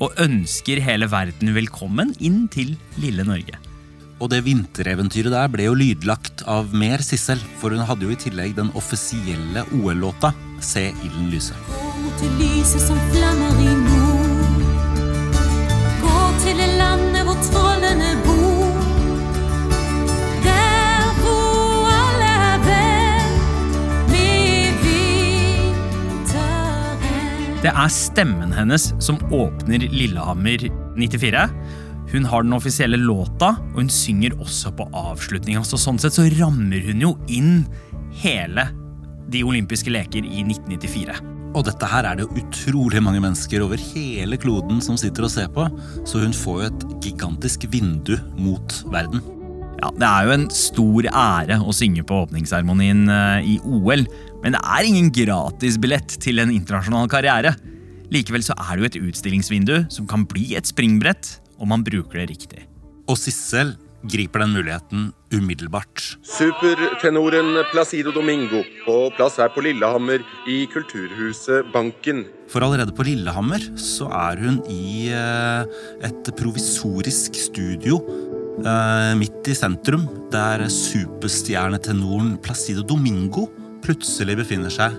og 0.00 0.16
ønsker 0.24 0.80
hele 0.80 1.04
verden 1.12 1.52
velkommen 1.52 2.14
inn 2.16 2.46
til 2.48 2.72
lille 3.02 3.26
Norge. 3.28 3.58
Og 4.22 4.30
det 4.32 4.40
vintereventyret 4.46 5.34
der 5.34 5.52
ble 5.52 5.66
jo 5.66 5.76
lydlagt 5.76 6.46
av 6.48 6.72
mer 6.72 7.04
Sissel, 7.04 7.42
for 7.60 7.76
hun 7.76 7.84
hadde 7.84 8.08
jo 8.08 8.14
i 8.14 8.20
tillegg 8.24 8.56
den 8.56 8.72
offisielle 8.78 9.66
OL-låta 9.82 10.32
Se 10.62 10.88
ilden 10.94 11.28
lyse. 11.28 11.58
Gå 11.68 11.92
mot 12.06 12.20
det 12.22 12.32
lyset 12.38 12.86
som 12.86 13.00
flammer 13.12 13.64
i 13.66 13.81
Det 27.72 27.80
er 27.80 27.88
stemmen 27.88 28.50
hennes 28.52 28.90
som 29.00 29.16
åpner 29.32 29.80
Lillehammer 29.88 30.60
94. 30.92 31.44
Hun 32.12 32.26
har 32.28 32.44
den 32.44 32.52
offisielle 32.52 32.98
låta, 33.00 33.54
og 33.72 33.78
hun 33.80 33.88
synger 33.88 34.34
også 34.36 34.74
på 34.76 34.84
avslutninga. 34.92 35.62
Så 35.64 35.80
sånn 35.80 35.96
sett 35.96 36.12
så 36.12 36.26
rammer 36.36 36.84
hun 36.84 37.00
jo 37.00 37.14
inn 37.32 37.62
hele 38.20 38.66
de 39.32 39.40
olympiske 39.48 39.88
leker 39.88 40.20
i 40.20 40.44
1994. 40.44 41.16
Og 41.56 41.64
dette 41.64 41.88
her 41.88 42.10
er 42.10 42.20
det 42.20 42.28
utrolig 42.42 43.00
mange 43.00 43.24
mennesker 43.24 43.64
over 43.64 43.80
hele 43.94 44.36
kloden 44.36 44.84
som 44.84 45.00
sitter 45.00 45.24
og 45.24 45.32
ser 45.32 45.48
på, 45.56 45.64
så 46.04 46.20
hun 46.20 46.36
får 46.36 46.60
jo 46.60 46.68
et 46.68 46.88
gigantisk 47.08 47.64
vindu 47.72 48.18
mot 48.36 48.82
verden. 48.92 49.24
Ja, 49.82 49.90
Det 49.90 50.06
er 50.06 50.26
jo 50.28 50.34
en 50.36 50.44
stor 50.54 51.06
ære 51.10 51.56
å 51.58 51.72
synge 51.74 52.04
på 52.06 52.20
åpningsseremonien 52.22 53.02
eh, 53.10 53.48
i 53.50 53.58
OL, 53.66 54.04
men 54.44 54.54
det 54.54 54.60
er 54.62 54.86
ingen 54.86 55.08
gratisbillett 55.10 56.20
til 56.22 56.38
en 56.38 56.52
internasjonal 56.54 57.10
karriere. 57.10 57.56
Likevel 58.14 58.44
så 58.46 58.54
er 58.54 58.76
det 58.76 58.82
jo 58.82 58.90
et 58.90 59.00
utstillingsvindu 59.10 59.74
som 59.90 60.06
kan 60.06 60.22
bli 60.30 60.52
et 60.54 60.70
springbrett 60.70 61.40
om 61.58 61.74
man 61.74 61.82
bruker 61.82 62.20
det 62.20 62.28
riktig. 62.30 62.68
Og 63.10 63.18
Sissel 63.18 63.74
griper 64.06 64.42
den 64.42 64.54
muligheten 64.54 65.10
umiddelbart. 65.34 66.16
Supertenoren 66.26 67.58
Placido 67.72 68.14
Domingo 68.14 68.62
på 68.86 68.96
plass 69.16 69.38
her 69.42 69.50
på 69.54 69.62
Lillehammer 69.66 70.22
i 70.50 70.62
Kulturhuset 70.70 71.70
Banken. 71.74 72.24
For 72.50 72.62
allerede 72.62 72.94
på 72.94 73.06
Lillehammer 73.06 73.62
så 73.78 74.10
er 74.14 74.42
hun 74.42 74.60
i 74.70 75.08
eh, 75.10 75.66
et 76.06 76.34
provisorisk 76.38 77.38
studio 77.48 77.98
midt 79.16 79.48
i 79.48 79.54
sentrum, 79.54 80.06
der 80.32 80.68
superstjernetenoren 80.68 82.36
Placido 82.42 82.82
Domingo 82.82 83.48
plutselig 83.82 84.36
befinner 84.36 84.70
seg. 84.70 84.92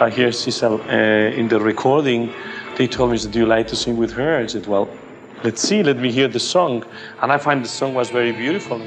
I 0.00 0.10
hear 0.10 0.32
Cecil 0.32 0.80
uh, 0.88 1.38
in 1.38 1.48
the 1.48 1.58
recording. 1.58 2.30
They 2.76 2.86
told 2.86 3.10
me, 3.10 3.18
"Do 3.18 3.38
you 3.38 3.46
like 3.46 3.68
to 3.68 3.76
sing 3.76 3.98
with 3.98 4.12
her?" 4.14 4.38
I 4.38 4.46
said, 4.46 4.66
"Well, 4.66 4.88
let's 5.44 5.60
see. 5.60 5.82
Let 5.82 5.98
me 5.98 6.10
hear 6.10 6.28
the 6.28 6.40
song." 6.40 6.84
And 7.22 7.32
I 7.32 7.38
find 7.38 7.64
the 7.64 7.68
song 7.68 7.94
was 7.94 8.10
very 8.10 8.32
beautiful. 8.32 8.80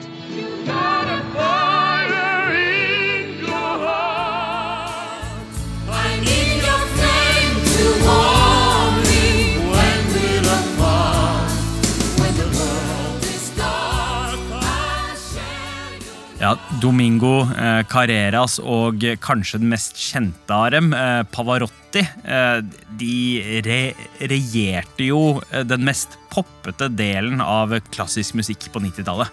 Domingo, 16.81 17.43
eh, 17.53 17.83
Carreras 17.89 18.57
og 18.59 19.03
kanskje 19.21 19.59
den 19.61 19.69
mest 19.69 19.99
kjente 19.99 20.55
av 20.55 20.71
dem, 20.73 20.93
eh, 20.93 21.21
Pavarotti, 21.29 22.01
eh, 22.25 22.61
de 22.97 23.61
re 23.65 23.93
regjerte 24.19 25.05
jo 25.05 25.41
den 25.51 25.83
mest 25.85 26.17
poppete 26.31 26.89
delen 26.89 27.41
av 27.41 27.69
klassisk 27.91 28.33
musikk 28.33 28.71
på 28.73 28.81
90-tallet. 28.81 29.29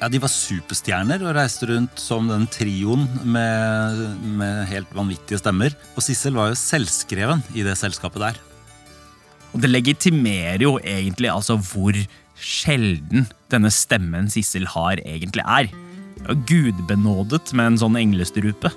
Ja, 0.00 0.08
De 0.08 0.18
var 0.18 0.28
superstjerner 0.28 1.22
og 1.22 1.36
reiste 1.36 1.68
rundt 1.68 1.96
som 1.96 2.26
den 2.28 2.46
trioen 2.46 3.06
med, 3.24 4.18
med 4.22 4.66
helt 4.68 4.90
vanvittige 4.92 5.38
stemmer. 5.38 5.72
Og 5.96 6.02
Sissel 6.02 6.34
var 6.34 6.50
jo 6.50 6.58
selvskreven 6.58 7.42
i 7.54 7.62
det 7.62 7.76
selskapet 7.78 8.20
der. 8.20 8.40
Og 9.54 9.62
det 9.62 9.70
legitimerer 9.70 10.60
jo 10.60 10.78
egentlig 10.80 11.30
altså 11.30 11.56
hvor 11.56 11.94
sjelden 12.36 13.28
denne 13.48 13.70
stemmen 13.70 14.28
Sissel 14.28 14.66
har, 14.66 14.98
egentlig 15.06 15.46
er. 15.46 15.70
Gudbenådet 16.48 17.52
med 17.56 17.72
en 17.72 17.78
sånn 17.80 17.98
englestrupe. 18.00 18.72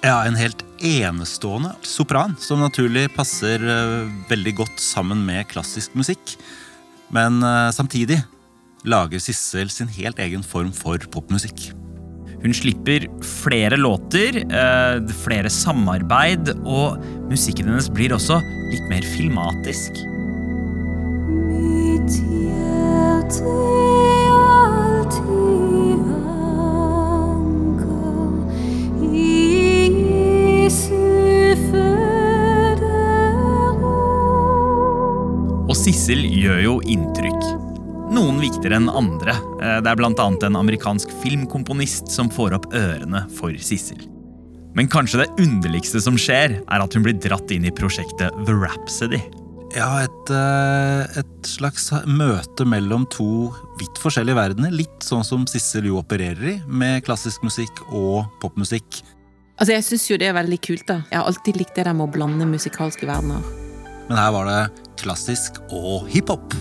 Ja, 0.00 0.22
En 0.24 0.38
helt 0.38 0.64
enestående 0.80 1.74
sopran, 1.84 2.36
som 2.40 2.62
naturlig 2.62 3.10
passer 3.12 3.60
eh, 3.60 4.08
veldig 4.30 4.54
godt 4.62 4.80
sammen 4.80 5.26
med 5.26 5.48
klassisk 5.50 5.92
musikk. 5.98 6.38
Men 7.12 7.42
eh, 7.44 7.68
samtidig 7.76 8.22
lager 8.88 9.20
Sissel 9.20 9.68
sin 9.68 9.92
helt 9.92 10.18
egen 10.18 10.42
form 10.46 10.72
for 10.72 11.02
popmusikk. 11.12 11.68
Hun 12.40 12.56
slipper 12.56 13.04
flere 13.42 13.76
låter, 13.76 14.40
eh, 14.40 15.12
flere 15.20 15.52
samarbeid, 15.52 16.54
og 16.64 16.96
musikken 17.28 17.68
hennes 17.68 17.90
blir 17.92 18.16
også 18.16 18.40
litt 18.70 18.88
mer 18.88 19.04
filmatisk. 19.18 20.00
Mitt 21.50 22.16
hjerte 22.24 23.89
Sissel 35.80 36.26
gjør 36.28 36.58
jo 36.60 36.72
inntrykk. 36.92 37.44
Noen 38.12 38.36
viktigere 38.42 38.76
enn 38.76 38.90
andre. 38.92 39.32
Eh, 39.64 39.78
Det 39.80 39.88
er 39.88 40.02
annet 40.04 40.42
en 40.44 40.58
amerikansk 40.60 41.08
filmkomponist 41.22 42.10
som 42.12 42.28
får 42.28 42.52
opp 42.58 42.66
ørene 42.76 43.22
for 43.32 43.54
Sissel. 43.56 44.02
Men 44.76 44.88
kanskje 44.88 45.22
det 45.22 45.30
underligste 45.40 46.02
som 46.04 46.18
skjer, 46.20 46.60
er 46.60 46.84
at 46.84 46.92
hun 46.92 47.02
blir 47.02 47.16
dratt 47.16 47.50
inn 47.50 47.64
i 47.64 47.72
prosjektet 47.72 48.28
The 48.44 48.52
Rhapsody. 48.52 49.22
Ja, 49.72 50.04
et, 50.04 50.30
eh, 50.30 51.18
et 51.22 51.48
slags 51.48 51.88
møte 52.04 52.66
mellom 52.66 53.08
to 53.08 53.48
vidt 53.78 53.96
forskjellige 53.96 54.36
verdener. 54.36 54.70
Litt 54.70 55.00
sånn 55.00 55.24
som 55.24 55.46
Sissel 55.46 55.88
jo 55.88 55.96
opererer 56.02 56.58
i, 56.58 56.62
med 56.66 57.04
klassisk 57.04 57.40
musikk 57.42 57.80
og 57.88 58.26
popmusikk. 58.42 59.00
Altså, 59.56 59.72
jeg 59.72 59.84
syns 59.84 60.10
jo 60.10 60.18
det 60.18 60.28
er 60.28 60.36
veldig 60.36 60.60
kult, 60.60 60.86
da. 60.86 61.04
Jeg 61.10 61.18
har 61.22 61.24
alltid 61.24 61.56
likt 61.56 61.74
det 61.74 61.84
der 61.86 61.94
med 61.94 62.08
å 62.08 62.12
blande 62.12 62.44
musikalske 62.44 63.06
verdener. 63.08 63.40
Men 64.10 64.18
her 64.18 64.32
var 64.32 64.44
det 64.44 64.89
klassisk 65.00 65.60
og 65.68 66.08
hiphop. 66.10 66.54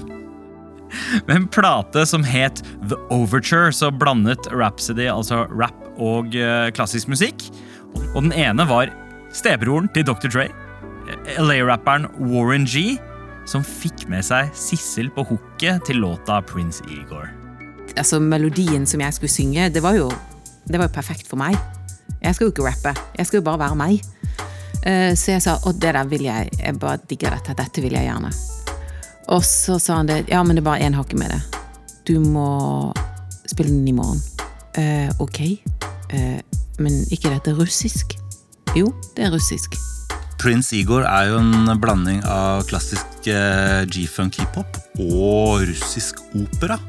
Med 1.27 1.35
en 1.35 1.47
plate 1.51 2.05
som 2.09 2.23
het 2.25 2.63
The 2.89 2.97
Overture, 3.13 3.73
så 3.75 3.91
blandet 3.91 4.49
Rhapsody 4.53 5.09
altså 5.11 5.45
rap 5.51 5.75
og 5.99 6.35
eh, 6.37 6.69
klassisk 6.75 7.11
musikk. 7.11 7.43
Og 8.15 8.23
den 8.23 8.33
ene 8.33 8.65
var 8.69 8.91
stebroren 9.35 9.89
til 9.93 10.07
Dr. 10.07 10.29
Dre, 10.31 10.47
LA-rapperen 11.39 12.07
Warren 12.31 12.67
G, 12.69 12.97
som 13.49 13.65
fikk 13.65 14.05
med 14.11 14.25
seg 14.25 14.51
Sissel 14.57 15.09
på 15.13 15.25
hooket 15.29 15.85
til 15.89 16.01
låta 16.03 16.39
Prince 16.45 16.85
Igor. 16.89 17.29
Altså, 17.97 18.19
melodien 18.21 18.85
som 18.87 19.01
jeg 19.01 19.15
skulle 19.17 19.33
synge, 19.33 19.69
det 19.73 19.81
var 19.83 19.97
jo, 19.97 20.09
det 20.69 20.77
var 20.77 20.89
jo 20.89 20.95
perfekt 20.95 21.27
for 21.29 21.41
meg. 21.41 21.57
Jeg 22.21 22.35
skal 22.35 22.47
jo 22.47 22.53
ikke 22.53 22.67
rappe, 22.67 22.93
jeg 23.17 23.27
skal 23.27 23.41
jo 23.41 23.47
bare 23.47 23.63
være 23.63 23.79
meg. 23.79 24.05
Eh, 24.85 25.15
Så 25.15 25.33
jeg 25.33 25.43
sa 25.43 25.57
å, 25.63 25.73
det 25.73 25.93
der 25.95 26.07
vil 26.07 26.23
jeg, 26.27 26.49
jeg 26.59 26.79
bare 26.79 27.01
digger 27.09 27.35
dette, 27.35 27.55
dette 27.57 27.83
vil 27.83 27.97
jeg 27.97 28.07
gjerne. 28.07 28.31
Og 29.29 29.43
så 29.45 29.77
sa 29.81 29.99
han 29.99 30.09
det, 30.09 30.23
ja, 30.31 30.41
men 30.43 30.57
det 30.57 30.63
er 30.63 30.69
bare 30.69 30.85
én 30.87 30.95
hakke 30.97 31.17
med 31.19 31.29
det. 31.33 31.41
Du 32.07 32.17
må 32.23 32.93
spille 33.45 33.69
den 33.69 33.87
i 33.87 33.95
morgen. 33.95 34.21
Uh, 34.77 35.09
ok, 35.19 35.59
Uh, 36.09 36.39
men 36.81 36.95
ikke 37.13 37.29
dette 37.29 37.51
russisk? 37.53 38.15
Jo, 38.73 38.87
det 39.13 39.27
er 39.27 39.29
russisk. 39.29 39.75
Prince 40.41 40.73
Igor 40.73 41.03
er 41.05 41.27
jo 41.29 41.35
en 41.37 41.69
blanding 41.77 42.23
av 42.25 42.63
klassisk 42.65 43.27
G-funk 43.29 44.39
hiphop 44.39 44.79
og 44.97 45.67
russisk 45.69 46.23
opera. 46.33 46.79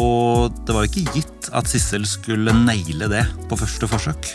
Og 0.00 0.54
det 0.64 0.76
var 0.78 0.88
ikke 0.88 1.12
gitt 1.12 1.50
at 1.52 1.68
Sissel 1.68 2.06
skulle 2.08 2.54
naile 2.56 3.10
det 3.12 3.26
på 3.50 3.58
første 3.60 3.90
forsøk. 3.90 4.30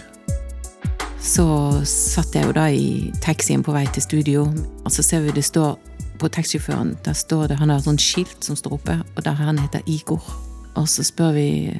Så 1.24 1.46
satt 1.88 2.36
jeg 2.36 2.44
jo 2.50 2.51
da 2.51 2.65
i 2.68 3.12
taxien 3.24 3.63
på 3.63 3.72
vei 3.72 3.86
til 3.96 4.03
studio, 4.03 4.42
og 4.84 4.92
så 4.92 5.06
ser 5.06 5.24
vi 5.24 5.32
det 5.32 5.46
står 5.48 5.77
på 6.20 6.27
taxisjåføren 6.27 6.98
Der 7.06 7.13
står 7.13 7.48
det, 7.48 7.58
Han 7.60 7.70
har 7.70 7.77
et 7.77 7.88
sånt 7.88 8.01
skilt 8.01 8.44
som 8.44 8.56
står 8.56 8.74
oppe, 8.74 8.98
og 9.15 9.25
der 9.25 9.32
han 9.32 9.60
heter 9.60 9.82
Igor. 9.88 10.24
Og 10.75 10.89
så 10.89 11.03
spør 11.03 11.32
vi 11.32 11.80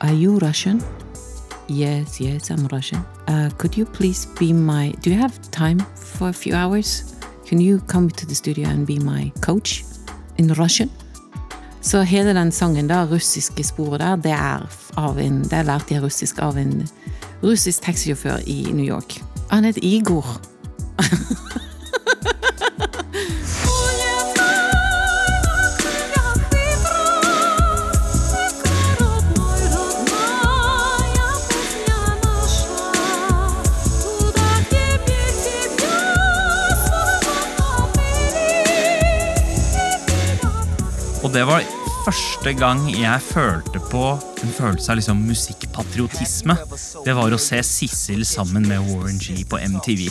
Are 0.00 0.14
you 0.14 0.38
Russian? 0.38 0.80
Yes, 1.70 2.16
yes, 2.20 2.50
I'm 2.50 2.66
Russian. 2.72 3.02
Uh, 3.28 3.50
could 3.58 3.76
you 3.76 3.84
please 3.84 4.26
be 4.38 4.52
my 4.52 4.94
Do 5.04 5.10
you 5.10 5.16
have 5.16 5.32
time 5.52 5.80
for 5.96 6.28
a 6.28 6.32
few 6.32 6.54
hours? 6.54 7.14
Can 7.46 7.60
you 7.60 7.80
come 7.88 8.10
to 8.10 8.26
the 8.26 8.34
studio 8.34 8.68
and 8.68 8.86
be 8.86 8.98
my 8.98 9.30
coach 9.42 9.84
in 10.38 10.52
Russian? 10.54 10.90
Så 11.88 12.02
hele 12.02 12.34
den 12.36 12.50
sangen, 12.52 12.88
da, 12.88 13.06
russiske 13.08 13.64
sporet 13.64 14.02
der, 14.02 14.16
det 14.20 14.32
er 14.36 14.66
av 15.00 15.16
en 15.18 15.38
Det 15.48 15.56
er 15.56 15.64
lærte 15.64 15.94
jeg 15.94 16.02
russisk 16.04 16.36
av 16.44 16.58
en 16.60 16.82
russisk 17.40 17.80
taxisjåfør 17.86 18.44
i 18.44 18.68
New 18.72 18.84
York. 18.84 19.22
Han 19.48 19.64
het 19.64 19.78
Igor. 19.80 20.26
Og 41.24 41.34
det 41.34 41.46
var 41.46 41.77
første 42.08 42.54
gang 42.56 42.86
jeg 42.88 43.20
følte 43.20 43.80
på 43.90 44.00
en 44.16 44.52
følelse 44.54 44.92
av 44.92 44.96
liksom 44.96 45.18
musikkpatriotisme. 45.28 46.54
Det 47.04 47.12
var 47.18 47.34
å 47.34 47.40
se 47.42 47.58
Sissel 47.66 48.22
sammen 48.24 48.64
med 48.64 48.80
Warren 48.86 49.18
G 49.20 49.42
på 49.44 49.58
MTV. 49.60 50.06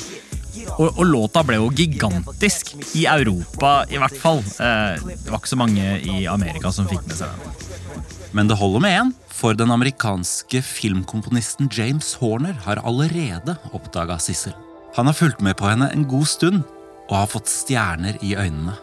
Og, 0.76 0.92
og 0.92 1.02
låta 1.10 1.42
ble 1.48 1.58
jo 1.58 1.72
gigantisk. 1.74 2.76
I 3.00 3.08
Europa, 3.10 3.88
i 3.90 3.98
hvert 3.98 4.18
fall. 4.22 4.44
Eh, 4.62 5.10
det 5.10 5.32
var 5.32 5.42
ikke 5.42 5.54
så 5.56 5.62
mange 5.64 5.98
i 5.98 6.28
Amerika 6.30 6.70
som 6.76 6.90
fikk 6.92 7.08
med 7.08 7.18
seg 7.18 7.34
den. 7.34 8.06
Men 8.38 8.52
det 8.52 8.60
holder 8.62 8.84
med 8.84 8.98
én, 9.00 9.14
for 9.34 9.58
den 9.58 9.74
amerikanske 9.74 10.62
filmkomponisten 10.68 11.72
James 11.74 12.14
Horner 12.22 12.60
har 12.68 12.84
allerede 12.86 13.58
oppdaga 13.74 14.20
Sissel. 14.22 14.54
Han 15.00 15.10
har 15.10 15.18
fulgt 15.18 15.42
med 15.42 15.58
på 15.58 15.72
henne 15.72 15.90
en 15.96 16.06
god 16.06 16.30
stund 16.30 16.62
og 17.08 17.24
har 17.24 17.32
fått 17.32 17.50
stjerner 17.50 18.22
i 18.22 18.36
øynene. 18.38 18.78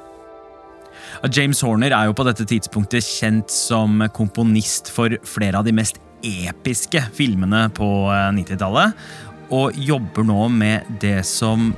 James 1.32 1.60
Horner 1.64 1.94
er 1.96 2.08
jo 2.08 2.16
på 2.16 2.26
dette 2.26 2.44
tidspunktet 2.44 3.04
kjent 3.06 3.52
som 3.52 4.02
komponist 4.12 4.90
for 4.92 5.14
flere 5.24 5.60
av 5.60 5.64
de 5.64 5.72
mest 5.72 5.96
episke 6.24 7.00
filmene 7.16 7.66
på 7.76 7.86
90-tallet, 8.36 8.92
og 9.54 9.76
jobber 9.76 10.26
nå 10.28 10.48
med 10.52 10.88
det 11.00 11.22
som 11.28 11.72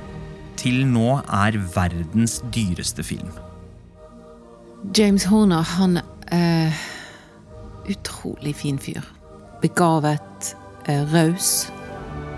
til 0.59 0.81
nå 0.89 1.19
er 1.23 1.59
verdens 1.75 2.41
dyreste 2.51 3.05
film. 3.05 3.31
James 4.97 5.27
Horner, 5.29 5.63
han 5.77 5.99
er 6.33 6.75
utrolig 7.87 8.55
fin 8.55 8.79
fyr. 8.79 9.05
Begavet, 9.61 10.55
eh, 10.85 11.03
raus. 11.13 11.69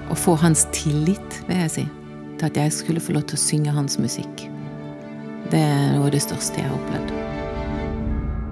Å 0.10 0.18
få 0.18 0.38
hans 0.42 0.66
tillit, 0.74 1.42
vil 1.48 1.58
jeg 1.58 1.72
si, 1.72 1.90
til 2.38 2.46
at 2.46 2.58
jeg 2.58 2.74
skulle 2.74 3.02
få 3.02 3.14
lov 3.14 3.28
til 3.30 3.38
å 3.38 3.44
synge 3.44 3.74
hans 3.74 4.00
musikk. 4.02 4.50
Det 5.50 5.60
er 5.60 5.92
noe 5.96 6.10
av 6.10 6.14
det 6.14 6.22
største 6.22 6.62
jeg 6.62 6.70
har 6.70 6.78
opplevd. 6.78 7.16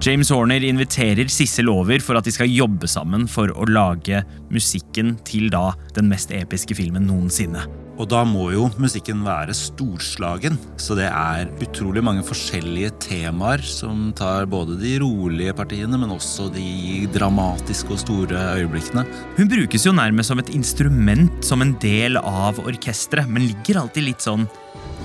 James 0.02 0.30
Horner 0.30 0.62
inviterer 0.62 1.26
Sissel 1.30 1.68
over 1.72 1.98
for 2.02 2.18
at 2.18 2.26
de 2.26 2.30
skal 2.30 2.50
jobbe 2.50 2.86
sammen 2.90 3.26
for 3.30 3.50
å 3.50 3.66
lage 3.66 4.22
musikken 4.54 5.16
til 5.26 5.50
da 5.50 5.72
den 5.96 6.06
mest 6.10 6.30
episke 6.34 6.76
filmen 6.78 7.08
noensinne. 7.08 7.64
Og 7.98 8.06
da 8.06 8.20
må 8.22 8.44
jo 8.54 8.68
musikken 8.78 9.24
være 9.26 9.56
storslagen, 9.58 10.54
så 10.78 10.94
det 10.94 11.08
er 11.10 11.50
utrolig 11.64 12.04
mange 12.06 12.22
forskjellige 12.22 12.92
temaer 13.02 13.64
som 13.66 14.12
tar 14.14 14.46
både 14.50 14.76
de 14.78 14.94
rolige 15.02 15.56
partiene, 15.58 15.98
men 15.98 16.14
også 16.14 16.46
de 16.54 17.08
dramatiske 17.14 17.90
og 17.96 17.98
store 18.04 18.44
øyeblikkene. 18.60 19.02
Hun 19.34 19.50
brukes 19.50 19.88
jo 19.88 19.96
nærmest 19.98 20.30
som 20.30 20.38
et 20.38 20.54
instrument, 20.54 21.42
som 21.42 21.66
en 21.66 21.74
del 21.82 22.22
av 22.22 22.62
orkesteret, 22.62 23.26
men 23.26 23.50
ligger 23.50 23.82
alltid 23.82 24.06
litt 24.12 24.22
sånn 24.22 24.46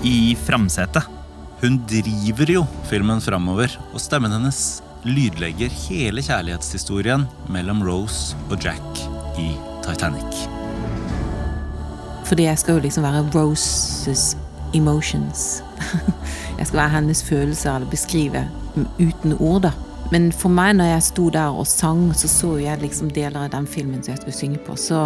i 0.06 0.38
framsetet. 0.46 1.23
Hun 1.64 1.78
driver 1.88 2.50
jo 2.52 2.62
filmen 2.90 3.22
framover, 3.24 3.72
og 3.96 4.02
stemmen 4.04 4.34
hennes 4.36 4.82
lydlegger 5.08 5.72
hele 5.86 6.20
kjærlighetshistorien 6.20 7.24
mellom 7.56 7.80
Rose 7.88 8.36
og 8.52 8.58
Jack 8.60 9.00
i 9.40 9.54
Titanic. 9.86 10.42
Fordi 12.28 12.50
jeg 12.50 12.60
skal 12.60 12.76
jo 12.76 12.84
liksom 12.84 13.08
være 13.08 13.24
Roses 13.32 14.34
emotions. 14.76 15.64
Jeg 16.60 16.68
skal 16.68 16.78
være 16.82 16.94
hennes 16.98 17.24
følelser, 17.24 17.76
eller 17.76 17.90
beskrive 17.90 18.44
uten 19.00 19.38
ord, 19.40 19.62
da. 19.64 19.72
Men 20.12 20.32
for 20.36 20.52
meg, 20.52 20.76
når 20.76 20.92
jeg 20.92 21.04
sto 21.08 21.30
der 21.34 21.56
og 21.56 21.68
sang, 21.68 22.12
så 22.16 22.28
så 22.28 22.52
jeg 22.60 22.82
liksom 22.82 23.10
deler 23.16 23.48
av 23.48 23.54
den 23.56 23.66
filmen 23.68 24.04
som 24.04 24.12
jeg 24.14 24.22
skulle 24.22 24.38
synge 24.38 24.60
på. 24.68 24.76
Så, 24.78 25.00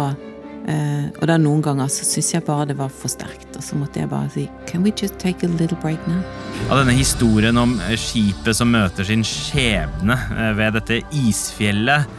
og 0.68 1.24
da 1.30 1.38
noen 1.40 1.62
ganger 1.64 1.88
så 1.92 2.04
syns 2.04 2.32
jeg 2.34 2.44
bare 2.44 2.66
det 2.68 2.76
var 2.76 2.92
for 2.92 3.08
sterkt. 3.08 3.56
Og 3.56 3.64
så 3.64 3.78
måtte 3.78 4.02
jeg 4.02 4.10
bare 4.10 4.28
si 4.34 4.44
Can 4.68 4.84
we 4.84 4.92
just 4.92 5.18
take 5.22 5.46
a 5.46 5.48
little 5.48 5.78
break 5.80 6.02
now? 6.06 6.20
Av 6.68 6.82
denne 6.82 6.96
historien 6.98 7.56
om 7.56 7.76
skipet 7.96 8.56
som 8.58 8.72
møter 8.74 9.06
sin 9.08 9.24
skjebne 9.26 10.18
eh, 10.36 10.52
ved 10.58 10.76
dette 10.76 11.00
isfjellet, 11.16 12.18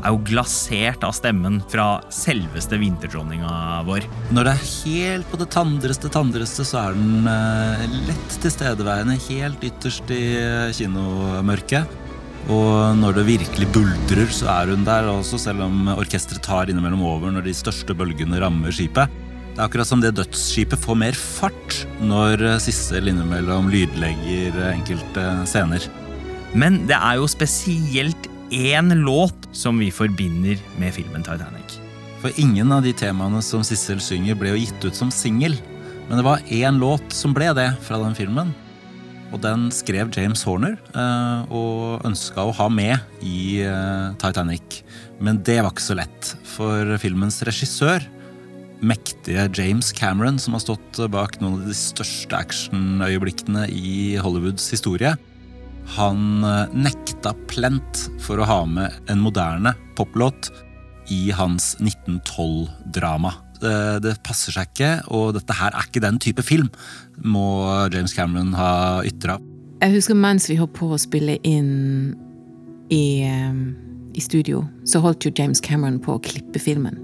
er 0.00 0.14
jo 0.14 0.20
glasert 0.24 1.04
av 1.04 1.12
stemmen 1.16 1.60
fra 1.70 2.00
selveste 2.14 2.78
vinterdronninga 2.80 3.82
vår. 3.88 4.06
Når 4.34 4.48
det 4.48 4.54
er 4.54 4.68
helt 4.70 5.30
på 5.30 5.40
det 5.40 5.50
tandreste 5.52 6.10
tandreste, 6.12 6.64
så 6.66 6.86
er 6.86 6.96
den 6.96 7.28
eh, 7.30 7.84
lett 8.08 8.38
tilstedeværende 8.44 9.18
helt 9.28 9.66
ytterst 9.70 10.12
i 10.14 10.22
eh, 10.40 10.70
kinomørket. 10.76 11.98
Og 12.48 12.96
når 12.98 13.18
det 13.18 13.26
virkelig 13.28 13.68
buldrer, 13.74 14.30
så 14.32 14.48
er 14.54 14.72
hun 14.72 14.86
der 14.86 15.10
også, 15.10 15.38
selv 15.38 15.66
om 15.66 15.90
orkesteret 15.92 16.42
tar 16.42 16.70
innimellom 16.70 17.02
over 17.04 17.34
når 17.34 17.44
de 17.46 17.54
største 17.54 17.94
bølgene 17.94 18.40
rammer 18.40 18.72
skipet. 18.74 19.12
Det 19.50 19.58
er 19.58 19.66
akkurat 19.66 19.90
som 19.90 20.00
det 20.00 20.14
dødsskipet 20.16 20.80
får 20.80 20.96
mer 20.96 21.16
fart 21.18 21.80
når 22.00 22.46
Sissel 22.64 23.10
innimellom 23.10 23.68
lydlegger 23.72 24.56
enkelte 24.70 25.26
scener. 25.50 25.84
Men 26.56 26.84
det 26.88 26.96
er 26.96 27.20
jo 27.20 27.28
spesielt 27.30 28.30
én 28.50 28.94
låt 29.04 29.50
som 29.52 29.78
vi 29.78 29.90
forbinder 29.94 30.58
med 30.80 30.94
filmen 30.96 31.22
Titanic. 31.26 31.76
For 32.20 32.34
ingen 32.40 32.72
av 32.72 32.82
de 32.84 32.92
temaene 32.96 33.42
som 33.44 33.62
Sissel 33.64 34.00
synger, 34.02 34.38
ble 34.38 34.54
jo 34.54 34.62
gitt 34.64 34.88
ut 34.88 34.96
som 34.96 35.12
singel. 35.14 35.54
Men 36.08 36.18
det 36.18 36.26
var 36.26 36.42
én 36.50 36.80
låt 36.80 37.14
som 37.14 37.34
ble 37.36 37.52
det 37.56 37.68
fra 37.86 38.00
den 38.02 38.16
filmen. 38.18 38.50
Og 39.30 39.38
den 39.44 39.68
skrev 39.74 40.10
James 40.14 40.42
Horner 40.46 40.76
eh, 40.90 41.52
og 41.54 42.06
ønska 42.06 42.44
å 42.46 42.54
ha 42.58 42.66
med 42.72 42.98
i 43.22 43.62
eh, 43.62 44.10
Titanic. 44.20 44.80
Men 45.22 45.38
det 45.46 45.60
var 45.60 45.70
ikke 45.74 45.86
så 45.90 45.98
lett, 45.98 46.32
for 46.48 46.96
filmens 47.02 47.38
regissør, 47.46 48.04
mektige 48.80 49.44
James 49.54 49.92
Cameron, 49.92 50.38
som 50.40 50.56
har 50.56 50.64
stått 50.64 51.02
bak 51.12 51.36
noen 51.40 51.60
av 51.60 51.68
de 51.68 51.76
største 51.76 52.38
actionøyeblikkene 52.38 53.66
i 53.70 54.16
Hollywoods 54.22 54.70
historie, 54.72 55.14
han 55.96 56.44
eh, 56.46 56.74
nekta 56.74 57.34
plent 57.50 58.06
for 58.22 58.40
å 58.40 58.48
ha 58.48 58.64
med 58.66 59.10
en 59.10 59.22
moderne 59.22 59.74
poplåt 59.98 60.50
i 61.10 61.30
hans 61.34 61.74
1912-drama. 61.82 63.34
Det, 63.60 64.00
det, 64.04 64.16
passer 64.24 64.54
seg 64.56 64.70
ikke, 64.70 64.90
og 65.12 65.34
dette 65.36 65.56
her 65.58 65.74
er 65.76 65.88
ikke 65.88 66.02
den 66.04 66.18
type 66.22 66.44
film, 66.46 66.70
må 67.20 67.44
James 67.92 68.14
Cameron 68.16 68.54
ha 68.56 69.02
ytra. 69.04 69.36
Jeg 69.80 69.94
husker 69.94 70.16
mens 70.16 70.48
vi 70.50 70.58
holdt 70.60 70.74
på 70.76 70.90
å 70.92 70.98
spille 71.00 71.38
inn 71.46 71.70
i, 72.92 73.22
eh, 73.24 73.60
i, 74.12 74.20
studio, 74.20 74.64
så 74.84 75.00
holdt 75.04 75.24
jo 75.24 75.32
James 75.36 75.62
Cameron 75.64 76.00
på 76.02 76.16
å 76.16 76.22
klippe 76.24 76.60
filmen. 76.60 76.98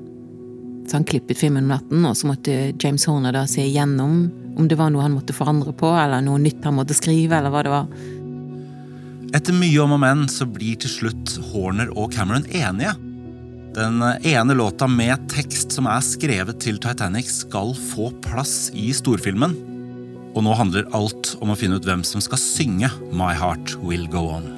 Så 0.87 0.99
han 0.99 1.07
klippet 1.09 1.41
filmen 1.41 1.65
om 1.67 1.73
natten, 1.75 2.05
og 2.05 2.17
så 2.19 2.29
måtte 2.31 2.75
James 2.83 3.07
Horner 3.09 3.35
da 3.35 3.47
se 3.51 3.65
igjennom 3.65 4.27
om 4.57 4.69
det 4.69 4.79
var 4.79 4.93
noe 4.93 5.05
han 5.05 5.17
måtte 5.17 5.35
forandre 5.37 5.73
på, 5.77 5.89
eller 5.99 6.23
noe 6.25 6.41
nytt 6.41 6.65
han 6.65 6.77
måtte 6.79 6.97
skrive, 6.97 7.39
eller 7.39 7.53
hva 7.53 7.65
det 7.67 7.73
var. 7.73 7.89
Etter 9.37 9.57
mye 9.57 9.83
om 9.83 9.97
og 9.97 10.01
men 10.01 10.25
så 10.33 10.47
blir 10.49 10.79
til 10.81 10.93
slutt 10.93 11.35
Horner 11.51 11.91
og 11.97 12.13
Cameron 12.15 12.47
enige. 12.53 12.95
Den 13.77 14.01
ene 14.25 14.55
låta 14.55 14.87
med 14.89 15.27
tekst 15.29 15.75
som 15.75 15.85
er 15.91 16.01
skrevet 16.01 16.57
til 16.65 16.79
Titanic, 16.81 17.29
skal 17.43 17.75
få 17.77 18.09
plass 18.25 18.71
i 18.73 18.87
storfilmen. 18.97 19.53
Og 20.33 20.47
nå 20.47 20.55
handler 20.57 20.89
alt 20.97 21.35
om 21.45 21.53
å 21.53 21.57
finne 21.61 21.77
ut 21.77 21.85
hvem 21.85 22.01
som 22.01 22.23
skal 22.25 22.41
synge 22.41 22.89
My 23.13 23.35
Heart 23.37 23.75
Will 23.85 24.09
Go 24.09 24.31
On. 24.39 24.49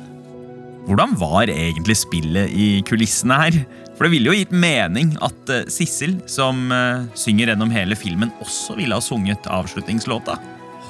Hvordan 0.87 1.19
var 1.19 1.51
egentlig 1.51 1.99
spillet 1.99 2.55
i 2.55 2.69
kulissene 2.87 3.43
her? 3.43 3.61
For 3.97 4.07
det 4.07 4.15
ville 4.15 4.31
jo 4.31 4.39
gitt 4.39 4.55
mening 4.55 5.17
at 5.27 5.51
eh, 5.51 5.67
Sissel, 5.67 6.21
som 6.31 6.71
eh, 6.71 7.11
synger 7.19 7.51
gjennom 7.51 7.75
hele 7.75 7.99
filmen, 7.99 8.31
også 8.39 8.79
ville 8.79 8.95
ha 8.95 9.03
sunget 9.03 9.51
avslutningslåta. 9.51 10.39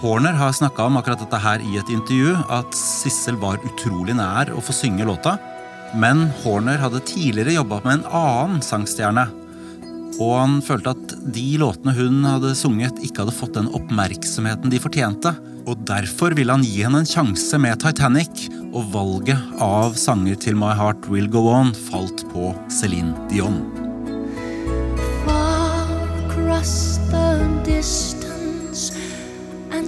Horner 0.03 0.37
har 0.37 0.53
snakka 0.53 0.85
om 0.85 1.01
akkurat 1.01 1.25
dette 1.25 1.41
her 1.41 1.65
i 1.65 1.81
et 1.81 1.97
intervju, 1.97 2.37
at 2.53 2.77
Sissel 2.77 3.41
var 3.41 3.57
utrolig 3.65 4.21
nær 4.21 4.53
å 4.53 4.61
få 4.61 4.77
synge 4.77 5.09
låta. 5.09 5.39
Men 5.97 6.27
Horner 6.43 6.81
hadde 6.83 7.01
tidligere 7.09 7.57
jobba 7.57 7.81
med 7.85 7.99
en 7.99 8.09
annen 8.13 8.65
sangstjerne. 8.65 9.29
Og 10.19 10.33
han 10.35 10.59
følte 10.65 10.93
at 10.97 11.15
de 11.35 11.47
låtene 11.63 11.95
hun 11.95 12.25
hadde 12.27 12.55
sunget, 12.59 12.99
ikke 13.05 13.23
hadde 13.23 13.37
fått 13.37 13.55
den 13.57 13.71
oppmerksomheten 13.77 14.73
de 14.73 14.81
fortjente. 14.83 15.33
Og 15.69 15.85
derfor 15.89 16.35
ville 16.37 16.53
han 16.53 16.67
gi 16.67 16.83
henne 16.83 17.05
en 17.05 17.09
sjanse 17.09 17.61
med 17.61 17.81
Titanic, 17.85 18.49
og 18.75 18.91
valget 18.93 19.61
av 19.65 19.95
sanger 19.97 20.37
til 20.43 20.59
My 20.59 20.75
Heart 20.77 21.09
Will 21.09 21.29
Go 21.33 21.47
On 21.53 21.73
falt 21.89 22.27
på 22.35 22.53
Céline 22.73 23.15
Dion. 23.31 23.63
Far 25.25 25.89
across 26.27 26.99
the 27.09 27.49
distance 27.65 28.19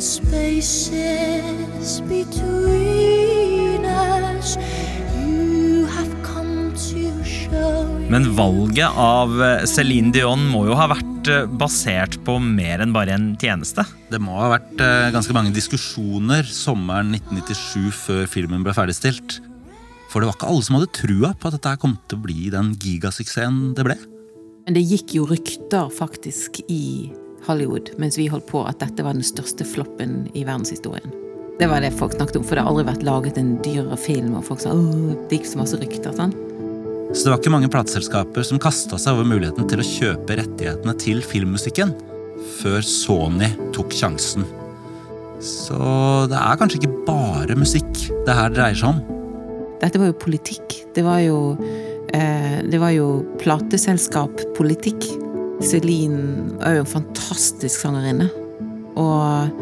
spaces 0.00 2.00
between 2.00 3.84
us. 3.84 4.56
Men 8.10 8.24
valget 8.34 8.90
av 8.98 9.36
eh, 9.42 9.64
Céline 9.70 10.10
Dion 10.10 10.40
må 10.50 10.64
jo 10.66 10.74
ha 10.74 10.88
vært 10.90 11.28
eh, 11.30 11.44
basert 11.46 12.16
på 12.26 12.40
mer 12.42 12.82
enn 12.82 12.90
bare 12.90 13.14
en 13.14 13.28
tjeneste? 13.38 13.84
Det 14.10 14.18
må 14.18 14.34
ha 14.34 14.48
vært 14.50 14.82
eh, 14.82 15.12
ganske 15.14 15.36
mange 15.36 15.52
diskusjoner 15.54 16.42
sommeren 16.50 17.14
1997 17.14 17.94
før 17.94 18.26
filmen 18.32 18.66
ble 18.66 18.74
ferdigstilt. 18.74 19.36
For 20.10 20.18
det 20.18 20.26
var 20.26 20.34
ikke 20.40 20.50
alle 20.50 20.66
som 20.66 20.80
hadde 20.80 20.90
trua 20.98 21.32
på 21.38 21.52
at 21.52 21.60
dette 21.60 21.76
kom 21.84 21.94
til 22.10 22.18
å 22.18 22.24
bli 22.26 22.50
den 22.50 22.74
gigasuksessen 22.82 23.76
det 23.78 23.86
ble. 23.86 23.98
Men 24.66 24.80
det 24.80 24.82
gikk 24.90 25.14
jo 25.20 25.30
rykter 25.30 25.86
faktisk 25.94 26.64
i 26.66 26.82
Hollywood 27.46 27.94
mens 28.02 28.18
vi 28.18 28.26
holdt 28.32 28.50
på, 28.50 28.66
at 28.66 28.82
dette 28.82 29.06
var 29.06 29.14
den 29.14 29.26
største 29.26 29.62
floppen 29.62 30.24
i 30.34 30.42
verdenshistorien. 30.42 31.14
Det 31.62 31.70
var 31.70 31.86
det 31.86 31.94
folk 31.94 32.18
snakket 32.18 32.42
om, 32.42 32.50
for 32.50 32.58
det 32.58 32.66
har 32.66 32.74
aldri 32.74 32.90
vært 32.90 33.06
laget 33.06 33.38
en 33.38 33.54
dyrere 33.62 34.02
film, 34.02 34.34
og 34.34 34.48
folk 34.50 34.66
sa 34.66 34.74
åh, 34.74 35.12
det 35.30 35.38
gikk 35.38 35.52
så 35.54 35.62
masse 35.62 35.78
rykter. 35.78 36.10
sånn. 36.18 36.34
Så 37.10 37.24
det 37.24 37.32
var 37.32 37.40
ikke 37.40 37.52
mange 37.52 37.70
plateselskaper 37.72 38.44
som 38.46 38.60
kasta 38.62 38.98
seg 39.00 39.16
over 39.16 39.26
muligheten 39.26 39.66
til 39.70 39.82
å 39.82 39.86
kjøpe 39.86 40.36
rettighetene 40.38 40.94
til 41.02 41.24
filmmusikken 41.26 41.92
før 42.60 42.84
Sony 42.86 43.48
tok 43.74 43.94
sjansen. 43.96 44.46
Så 45.42 45.80
det 46.30 46.38
er 46.38 46.60
kanskje 46.60 46.82
ikke 46.82 47.06
bare 47.08 47.56
musikk 47.58 47.90
det 48.26 48.36
her 48.36 48.52
dreier 48.54 48.78
seg 48.78 48.92
om. 48.92 49.00
Dette 49.80 49.98
var 49.98 50.12
jo 50.12 50.20
politikk. 50.22 50.76
Det 50.94 51.02
var 51.02 51.18
jo, 51.24 51.56
eh, 52.12 52.60
jo 52.94 53.08
plateselskappolitikk 53.40 55.08
Celine 55.60 56.56
er 56.64 56.78
jo 56.78 56.84
en 56.84 56.94
fantastisk 56.94 57.82
sangerinne. 57.82 58.30
Og, 58.96 59.60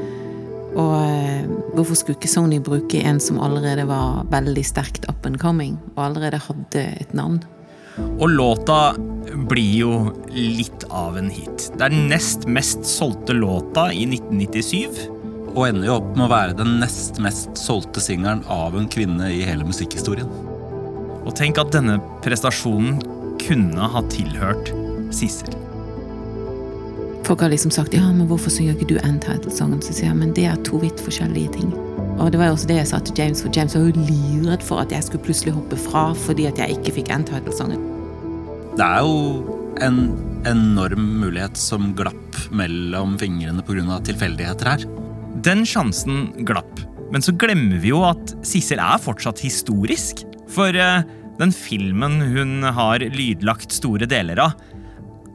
og 0.76 0.94
eh, 1.00 1.46
hvorfor 1.76 1.96
skulle 1.96 2.18
ikke 2.18 2.30
Sony 2.30 2.58
bruke 2.64 3.00
en 3.00 3.20
som 3.22 3.40
allerede 3.42 3.86
var 3.88 4.26
veldig 4.32 4.64
sterkt 4.66 5.08
up 5.08 5.26
and 5.26 5.40
coming, 5.40 5.78
og 5.96 6.10
allerede 6.10 6.40
hadde 6.48 6.84
et 7.00 7.14
navn? 7.16 7.40
Og 7.98 8.28
låta 8.30 8.94
blir 9.50 9.72
jo 9.80 9.92
litt 10.30 10.84
av 10.94 11.18
en 11.18 11.30
hit. 11.32 11.70
Det 11.74 11.88
er 11.88 11.94
den 11.94 12.08
nest 12.12 12.46
mest 12.46 12.86
solgte 12.86 13.34
låta 13.34 13.88
i 13.92 14.04
1997. 14.06 15.08
Og 15.56 15.64
ender 15.66 15.88
jo 15.88 15.96
opp 15.98 16.12
med 16.14 16.26
å 16.28 16.30
være 16.30 16.58
den 16.60 16.76
nest 16.82 17.18
mest 17.22 17.58
solgte 17.58 18.02
singelen 18.04 18.44
av 18.52 18.76
en 18.78 18.86
kvinne 18.90 19.32
i 19.34 19.42
hele 19.48 19.66
musikkhistorien. 19.66 20.28
Og 21.24 21.32
tenk 21.36 21.58
at 21.60 21.72
denne 21.74 21.98
prestasjonen 22.24 23.00
kunne 23.42 23.90
ha 23.94 24.04
tilhørt 24.12 24.70
Sissel. 25.14 25.67
Folk 27.28 27.42
har 27.44 27.50
liksom 27.52 27.68
sagt 27.68 27.92
ja, 27.92 28.06
men 28.08 28.24
hvorfor 28.24 28.48
synger 28.48 28.72
ikke 28.72 28.86
du 28.88 28.98
Untitled-sangen? 29.04 29.82
Så 29.84 29.92
sier 29.92 30.06
jeg 30.08 30.16
men 30.16 30.30
det 30.32 30.46
er 30.48 30.60
to 30.64 30.78
vidt 30.80 30.96
forskjellige 31.04 31.58
ting. 31.58 31.74
Og 32.16 32.30
det 32.32 32.38
var 32.40 32.48
jo 32.48 32.54
også 32.56 32.70
det 32.70 32.78
jeg 32.78 32.88
sa 32.88 33.00
til 33.04 33.18
James, 33.20 33.42
for 33.44 33.52
James 33.52 33.74
var 33.76 33.84
jo 33.84 34.06
livredd 34.06 34.64
for 34.64 34.80
at 34.80 34.94
jeg 34.94 35.04
skulle 35.04 35.26
plutselig 35.26 35.52
hoppe 35.52 35.76
fra 35.76 36.06
fordi 36.16 36.46
at 36.48 36.56
jeg 36.62 36.78
ikke 36.78 36.94
fikk 36.96 37.10
Untitled-sangen. 37.12 37.82
Det 38.78 38.86
er 38.86 39.04
jo 39.04 39.58
en 39.84 40.00
enorm 40.48 41.04
mulighet 41.20 41.60
som 41.60 41.90
glapp 41.98 42.40
mellom 42.48 43.18
fingrene 43.20 43.60
pga. 43.66 44.00
tilfeldigheter 44.08 44.72
her. 44.72 44.88
Den 45.44 45.66
sjansen 45.68 46.30
glapp. 46.48 46.80
Men 47.12 47.20
så 47.20 47.36
glemmer 47.36 47.76
vi 47.76 47.92
jo 47.92 48.06
at 48.08 48.32
Sissel 48.40 48.80
er 48.80 49.04
fortsatt 49.04 49.44
historisk. 49.44 50.24
For 50.48 50.72
eh, 50.72 51.04
den 51.36 51.52
filmen 51.52 52.22
hun 52.32 52.64
har 52.64 53.04
lydlagt 53.04 53.76
store 53.76 54.08
deler 54.08 54.40
av, 54.48 54.56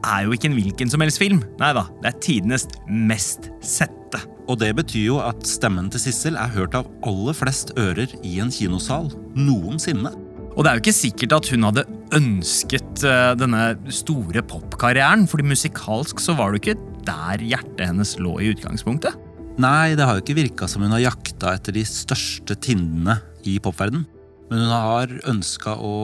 er 0.04 0.26
jo 0.26 0.34
ikke 0.34 0.50
en 0.50 0.56
hvilken 0.58 0.90
som 0.92 1.02
helst 1.04 1.20
film. 1.22 1.42
Nei 1.60 1.72
da, 1.76 1.86
det 2.02 2.10
er 2.10 2.22
tidenes 2.24 2.68
mest 2.88 3.50
sette. 3.64 4.20
Og 4.44 4.58
det 4.60 4.74
betyr 4.76 5.06
jo 5.08 5.18
at 5.24 5.46
stemmen 5.48 5.88
til 5.92 6.02
Sissel 6.02 6.36
er 6.38 6.52
hørt 6.52 6.76
av 6.76 6.88
aller 7.08 7.36
flest 7.36 7.72
ører 7.80 8.12
i 8.22 8.36
en 8.44 8.52
kinosal 8.52 9.08
noensinne. 9.34 10.12
Og 10.54 10.62
det 10.62 10.70
er 10.70 10.76
jo 10.76 10.84
ikke 10.84 10.94
sikkert 10.94 11.34
at 11.34 11.48
hun 11.50 11.66
hadde 11.66 11.86
ønsket 12.14 13.02
uh, 13.08 13.32
denne 13.38 13.72
store 13.90 14.44
popkarrieren, 14.46 15.26
fordi 15.30 15.48
musikalsk 15.50 16.22
så 16.22 16.36
var 16.38 16.52
det 16.52 16.60
jo 16.60 16.64
ikke 16.64 17.04
der 17.08 17.42
hjertet 17.42 17.88
hennes 17.88 18.14
lå 18.22 18.36
i 18.40 18.52
utgangspunktet. 18.54 19.16
Nei, 19.60 19.94
det 19.98 20.06
har 20.06 20.18
jo 20.18 20.22
ikke 20.24 20.38
virka 20.38 20.68
som 20.70 20.82
hun 20.82 20.94
har 20.94 21.02
jakta 21.04 21.54
etter 21.54 21.74
de 21.76 21.84
største 21.86 22.56
tindene 22.62 23.20
i 23.46 23.58
popverden. 23.62 24.06
Men 24.50 24.64
hun 24.64 24.72
har 24.72 25.12
ønska 25.30 25.76
å 25.78 25.94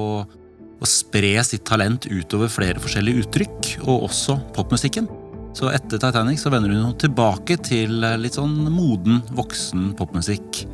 å 0.80 0.88
spre 0.88 1.34
sitt 1.44 1.66
talent 1.68 2.08
utover 2.08 2.50
flere 2.52 2.80
forskjellige 2.82 3.26
uttrykk, 3.26 3.72
og 3.84 4.08
også 4.08 4.38
popmusikken. 4.56 5.08
Så 5.56 5.68
etter 5.74 5.98
Titanic 5.98 6.40
så 6.40 6.52
vender 6.52 6.72
hun 6.72 6.94
tilbake 7.00 7.58
til 7.66 8.00
litt 8.22 8.38
sånn 8.38 8.56
moden, 8.70 9.20
voksen 9.36 9.90
popmusikk. 9.98 10.64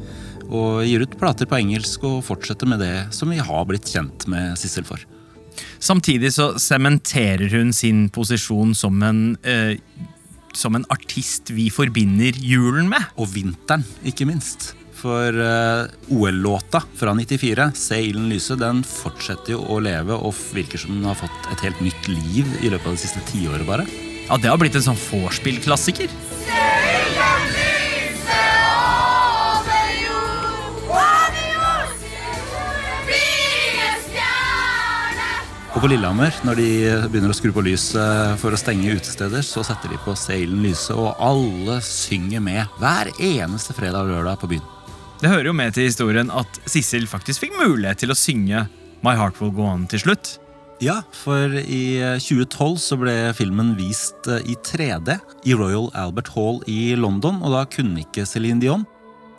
Og 0.47 0.85
gir 0.87 1.03
ut 1.03 1.17
plater 1.19 1.49
på 1.49 1.59
engelsk 1.59 2.05
og 2.07 2.21
fortsetter 2.27 2.69
med 2.71 2.85
det 2.85 2.95
som 3.17 3.33
vi 3.33 3.41
har 3.43 3.65
blitt 3.67 3.89
kjent 3.91 4.29
med 4.31 4.55
Sissel 4.61 4.87
for. 4.87 5.01
Samtidig 5.83 6.35
så 6.37 6.53
sementerer 6.61 7.49
hun 7.57 7.73
sin 7.75 8.07
posisjon 8.13 8.77
som 8.77 9.01
en 9.03 9.25
eh, 9.49 9.81
som 10.57 10.77
en 10.77 10.87
artist 10.93 11.53
vi 11.53 11.69
forbinder 11.73 12.37
julen 12.41 12.89
med. 12.89 13.13
Og 13.21 13.29
vinteren, 13.35 13.85
ikke 14.09 14.29
minst. 14.29 14.73
For 14.97 15.37
uh, 15.37 15.85
OL-låta 16.09 16.83
fra 16.97 17.15
94, 17.15 17.71
'Se 17.75 18.01
ilden 18.01 18.31
lyse', 18.33 18.57
den 18.57 18.81
fortsetter 18.81 19.53
jo 19.53 19.61
å 19.69 19.81
leve 19.85 20.17
og 20.17 20.35
virker 20.57 20.81
som 20.81 20.97
den 20.97 21.05
har 21.05 21.19
fått 21.21 21.51
et 21.53 21.65
helt 21.69 21.83
nytt 21.85 22.09
liv 22.09 22.49
i 22.63 22.71
løpet 22.73 22.89
av 22.89 22.97
det 22.97 23.05
siste 23.05 23.25
tiåret, 23.29 23.67
bare. 23.69 23.85
Ja, 24.27 24.39
det 24.41 24.49
har 24.51 24.59
blitt 24.59 24.79
en 24.79 24.87
sånn 24.89 25.03
vorspiel-klassiker. 25.11 26.09
Og 35.77 35.83
på 35.85 35.91
Lillehammer, 35.93 36.33
når 36.41 36.57
de 36.57 36.69
begynner 37.13 37.35
å 37.35 37.37
skru 37.37 37.51
på 37.53 37.61
lyset 37.67 38.41
for 38.41 38.57
å 38.57 38.57
stenge 38.57 38.95
utesteder, 38.97 39.45
så 39.45 39.61
setter 39.61 39.93
de 39.93 40.01
på 40.01 40.17
'Se 40.17 40.41
ilden 40.41 40.65
lyse', 40.65 40.97
og 40.97 41.21
alle 41.21 41.83
synger 41.85 42.41
med 42.41 42.65
hver 42.81 43.13
eneste 43.21 43.77
fredag 43.77 44.09
og 44.09 44.17
lørdag 44.17 44.41
på 44.41 44.49
byen. 44.57 44.76
Det 45.17 45.31
hører 45.33 45.49
jo 45.49 45.55
med 45.57 45.73
til 45.73 45.87
historien 45.89 46.29
at 46.29 46.59
Sissel 46.69 47.07
faktisk 47.09 47.47
fikk 47.47 47.55
mulighet 47.57 48.03
til 48.03 48.13
å 48.13 48.19
synge 48.19 48.67
My 49.05 49.15
Heart 49.17 49.39
Will 49.41 49.55
Go 49.57 49.65
On 49.65 49.87
til 49.89 50.03
slutt. 50.03 50.35
Ja, 50.85 50.99
for 51.17 51.55
i 51.57 52.03
2012 52.21 52.75
så 52.85 52.99
ble 53.01 53.15
filmen 53.37 53.73
vist 53.79 54.29
eh, 54.29 54.45
i 54.45 54.59
3D 54.61 55.15
i 55.49 55.55
Royal 55.57 55.89
Albert 55.97 56.29
Hall 56.35 56.61
i 56.69 56.93
London, 57.01 57.39
og 57.41 57.55
da 57.55 57.63
kunne 57.73 58.03
ikke 58.03 58.27
Céline 58.29 58.61
Dion. 58.61 58.85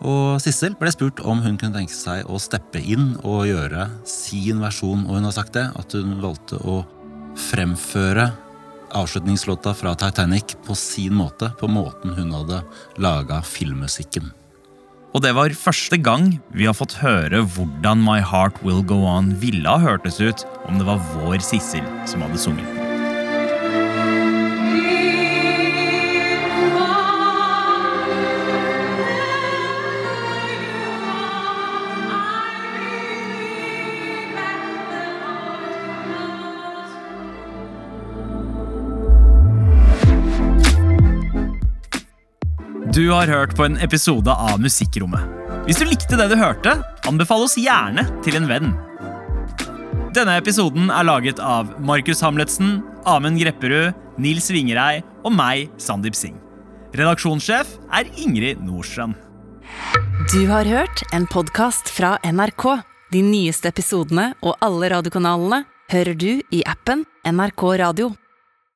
Og 0.01 0.41
Sissel 0.41 0.73
ble 0.79 0.89
spurt 0.93 1.21
om 1.21 1.43
hun 1.45 1.59
kunne 1.61 1.77
tenke 1.77 1.93
seg 1.93 2.25
å 2.25 2.41
steppe 2.41 2.81
inn 2.81 3.13
og 3.21 3.45
gjøre 3.49 3.85
sin 4.09 4.63
versjon, 4.65 5.05
og 5.05 5.19
hun 5.19 5.29
har 5.29 5.37
sagt 5.37 5.53
det, 5.59 5.67
at 5.77 5.93
hun 5.93 6.17
valgte 6.25 6.57
å 6.65 6.79
fremføre 7.51 8.31
avslutningslåta 8.97 9.75
fra 9.77 9.93
Titanic 9.99 10.57
på 10.65 10.73
sin 10.73 11.13
måte, 11.21 11.51
på 11.61 11.69
måten 11.69 12.17
hun 12.17 12.33
hadde 12.33 12.63
laga 12.97 13.43
filmmusikken. 13.45 14.33
Og 15.15 15.23
det 15.23 15.33
var 15.37 15.53
første 15.57 15.97
gang 16.03 16.33
vi 16.53 16.67
har 16.67 16.75
fått 16.77 16.99
høre 17.01 17.43
hvordan 17.55 18.03
My 18.05 18.19
Heart 18.21 18.59
Will 18.65 18.83
Go 18.85 19.03
On 19.07 19.31
ville 19.41 19.69
ha 19.69 19.79
hørtes 19.81 20.19
ut 20.21 20.43
om 20.67 20.77
det 20.79 20.89
var 20.89 21.01
vår 21.15 21.39
Sissel 21.45 21.85
som 22.09 22.25
hadde 22.25 22.41
sunget 22.41 22.76
Du 43.07 43.13
har 43.13 43.29
hørt 43.31 43.53
på 43.55 43.63
en 43.63 43.77
episode 43.79 44.27
av 44.27 44.57
Musikkrommet. 44.59 45.21
Hvis 45.63 45.77
du 45.79 45.85
likte 45.87 46.17
det 46.19 46.25
du 46.27 46.33
hørte, 46.35 46.73
anbefal 47.07 47.45
oss 47.45 47.53
gjerne 47.55 48.03
til 48.25 48.35
en 48.35 48.49
venn. 48.49 48.73
Denne 50.11 50.33
episoden 50.35 50.91
er 50.91 51.07
laget 51.07 51.39
av 51.39 51.69
Markus 51.79 52.19
Hamletsen, 52.25 52.81
Amund 53.07 53.39
Grepperud, 53.39 53.95
Nils 54.19 54.51
Vingerei 54.51 55.05
og 55.23 55.31
meg, 55.37 55.71
Sandeep 55.79 56.19
Singh. 56.19 56.35
Redaksjonssjef 56.99 57.77
er 57.95 58.11
Ingrid 58.19 58.59
Nordstrand. 58.67 59.15
Du 60.27 60.41
har 60.51 60.67
hørt 60.67 61.07
en 61.15 61.31
podkast 61.31 61.87
fra 61.87 62.17
NRK. 62.27 62.67
De 63.15 63.23
nyeste 63.23 63.71
episodene 63.71 64.33
og 64.43 64.59
alle 64.59 64.91
radiokanalene 64.97 65.63
hører 65.95 66.19
du 66.19 66.31
i 66.51 66.65
appen 66.67 67.07
NRK 67.23 67.69
Radio. 67.87 68.11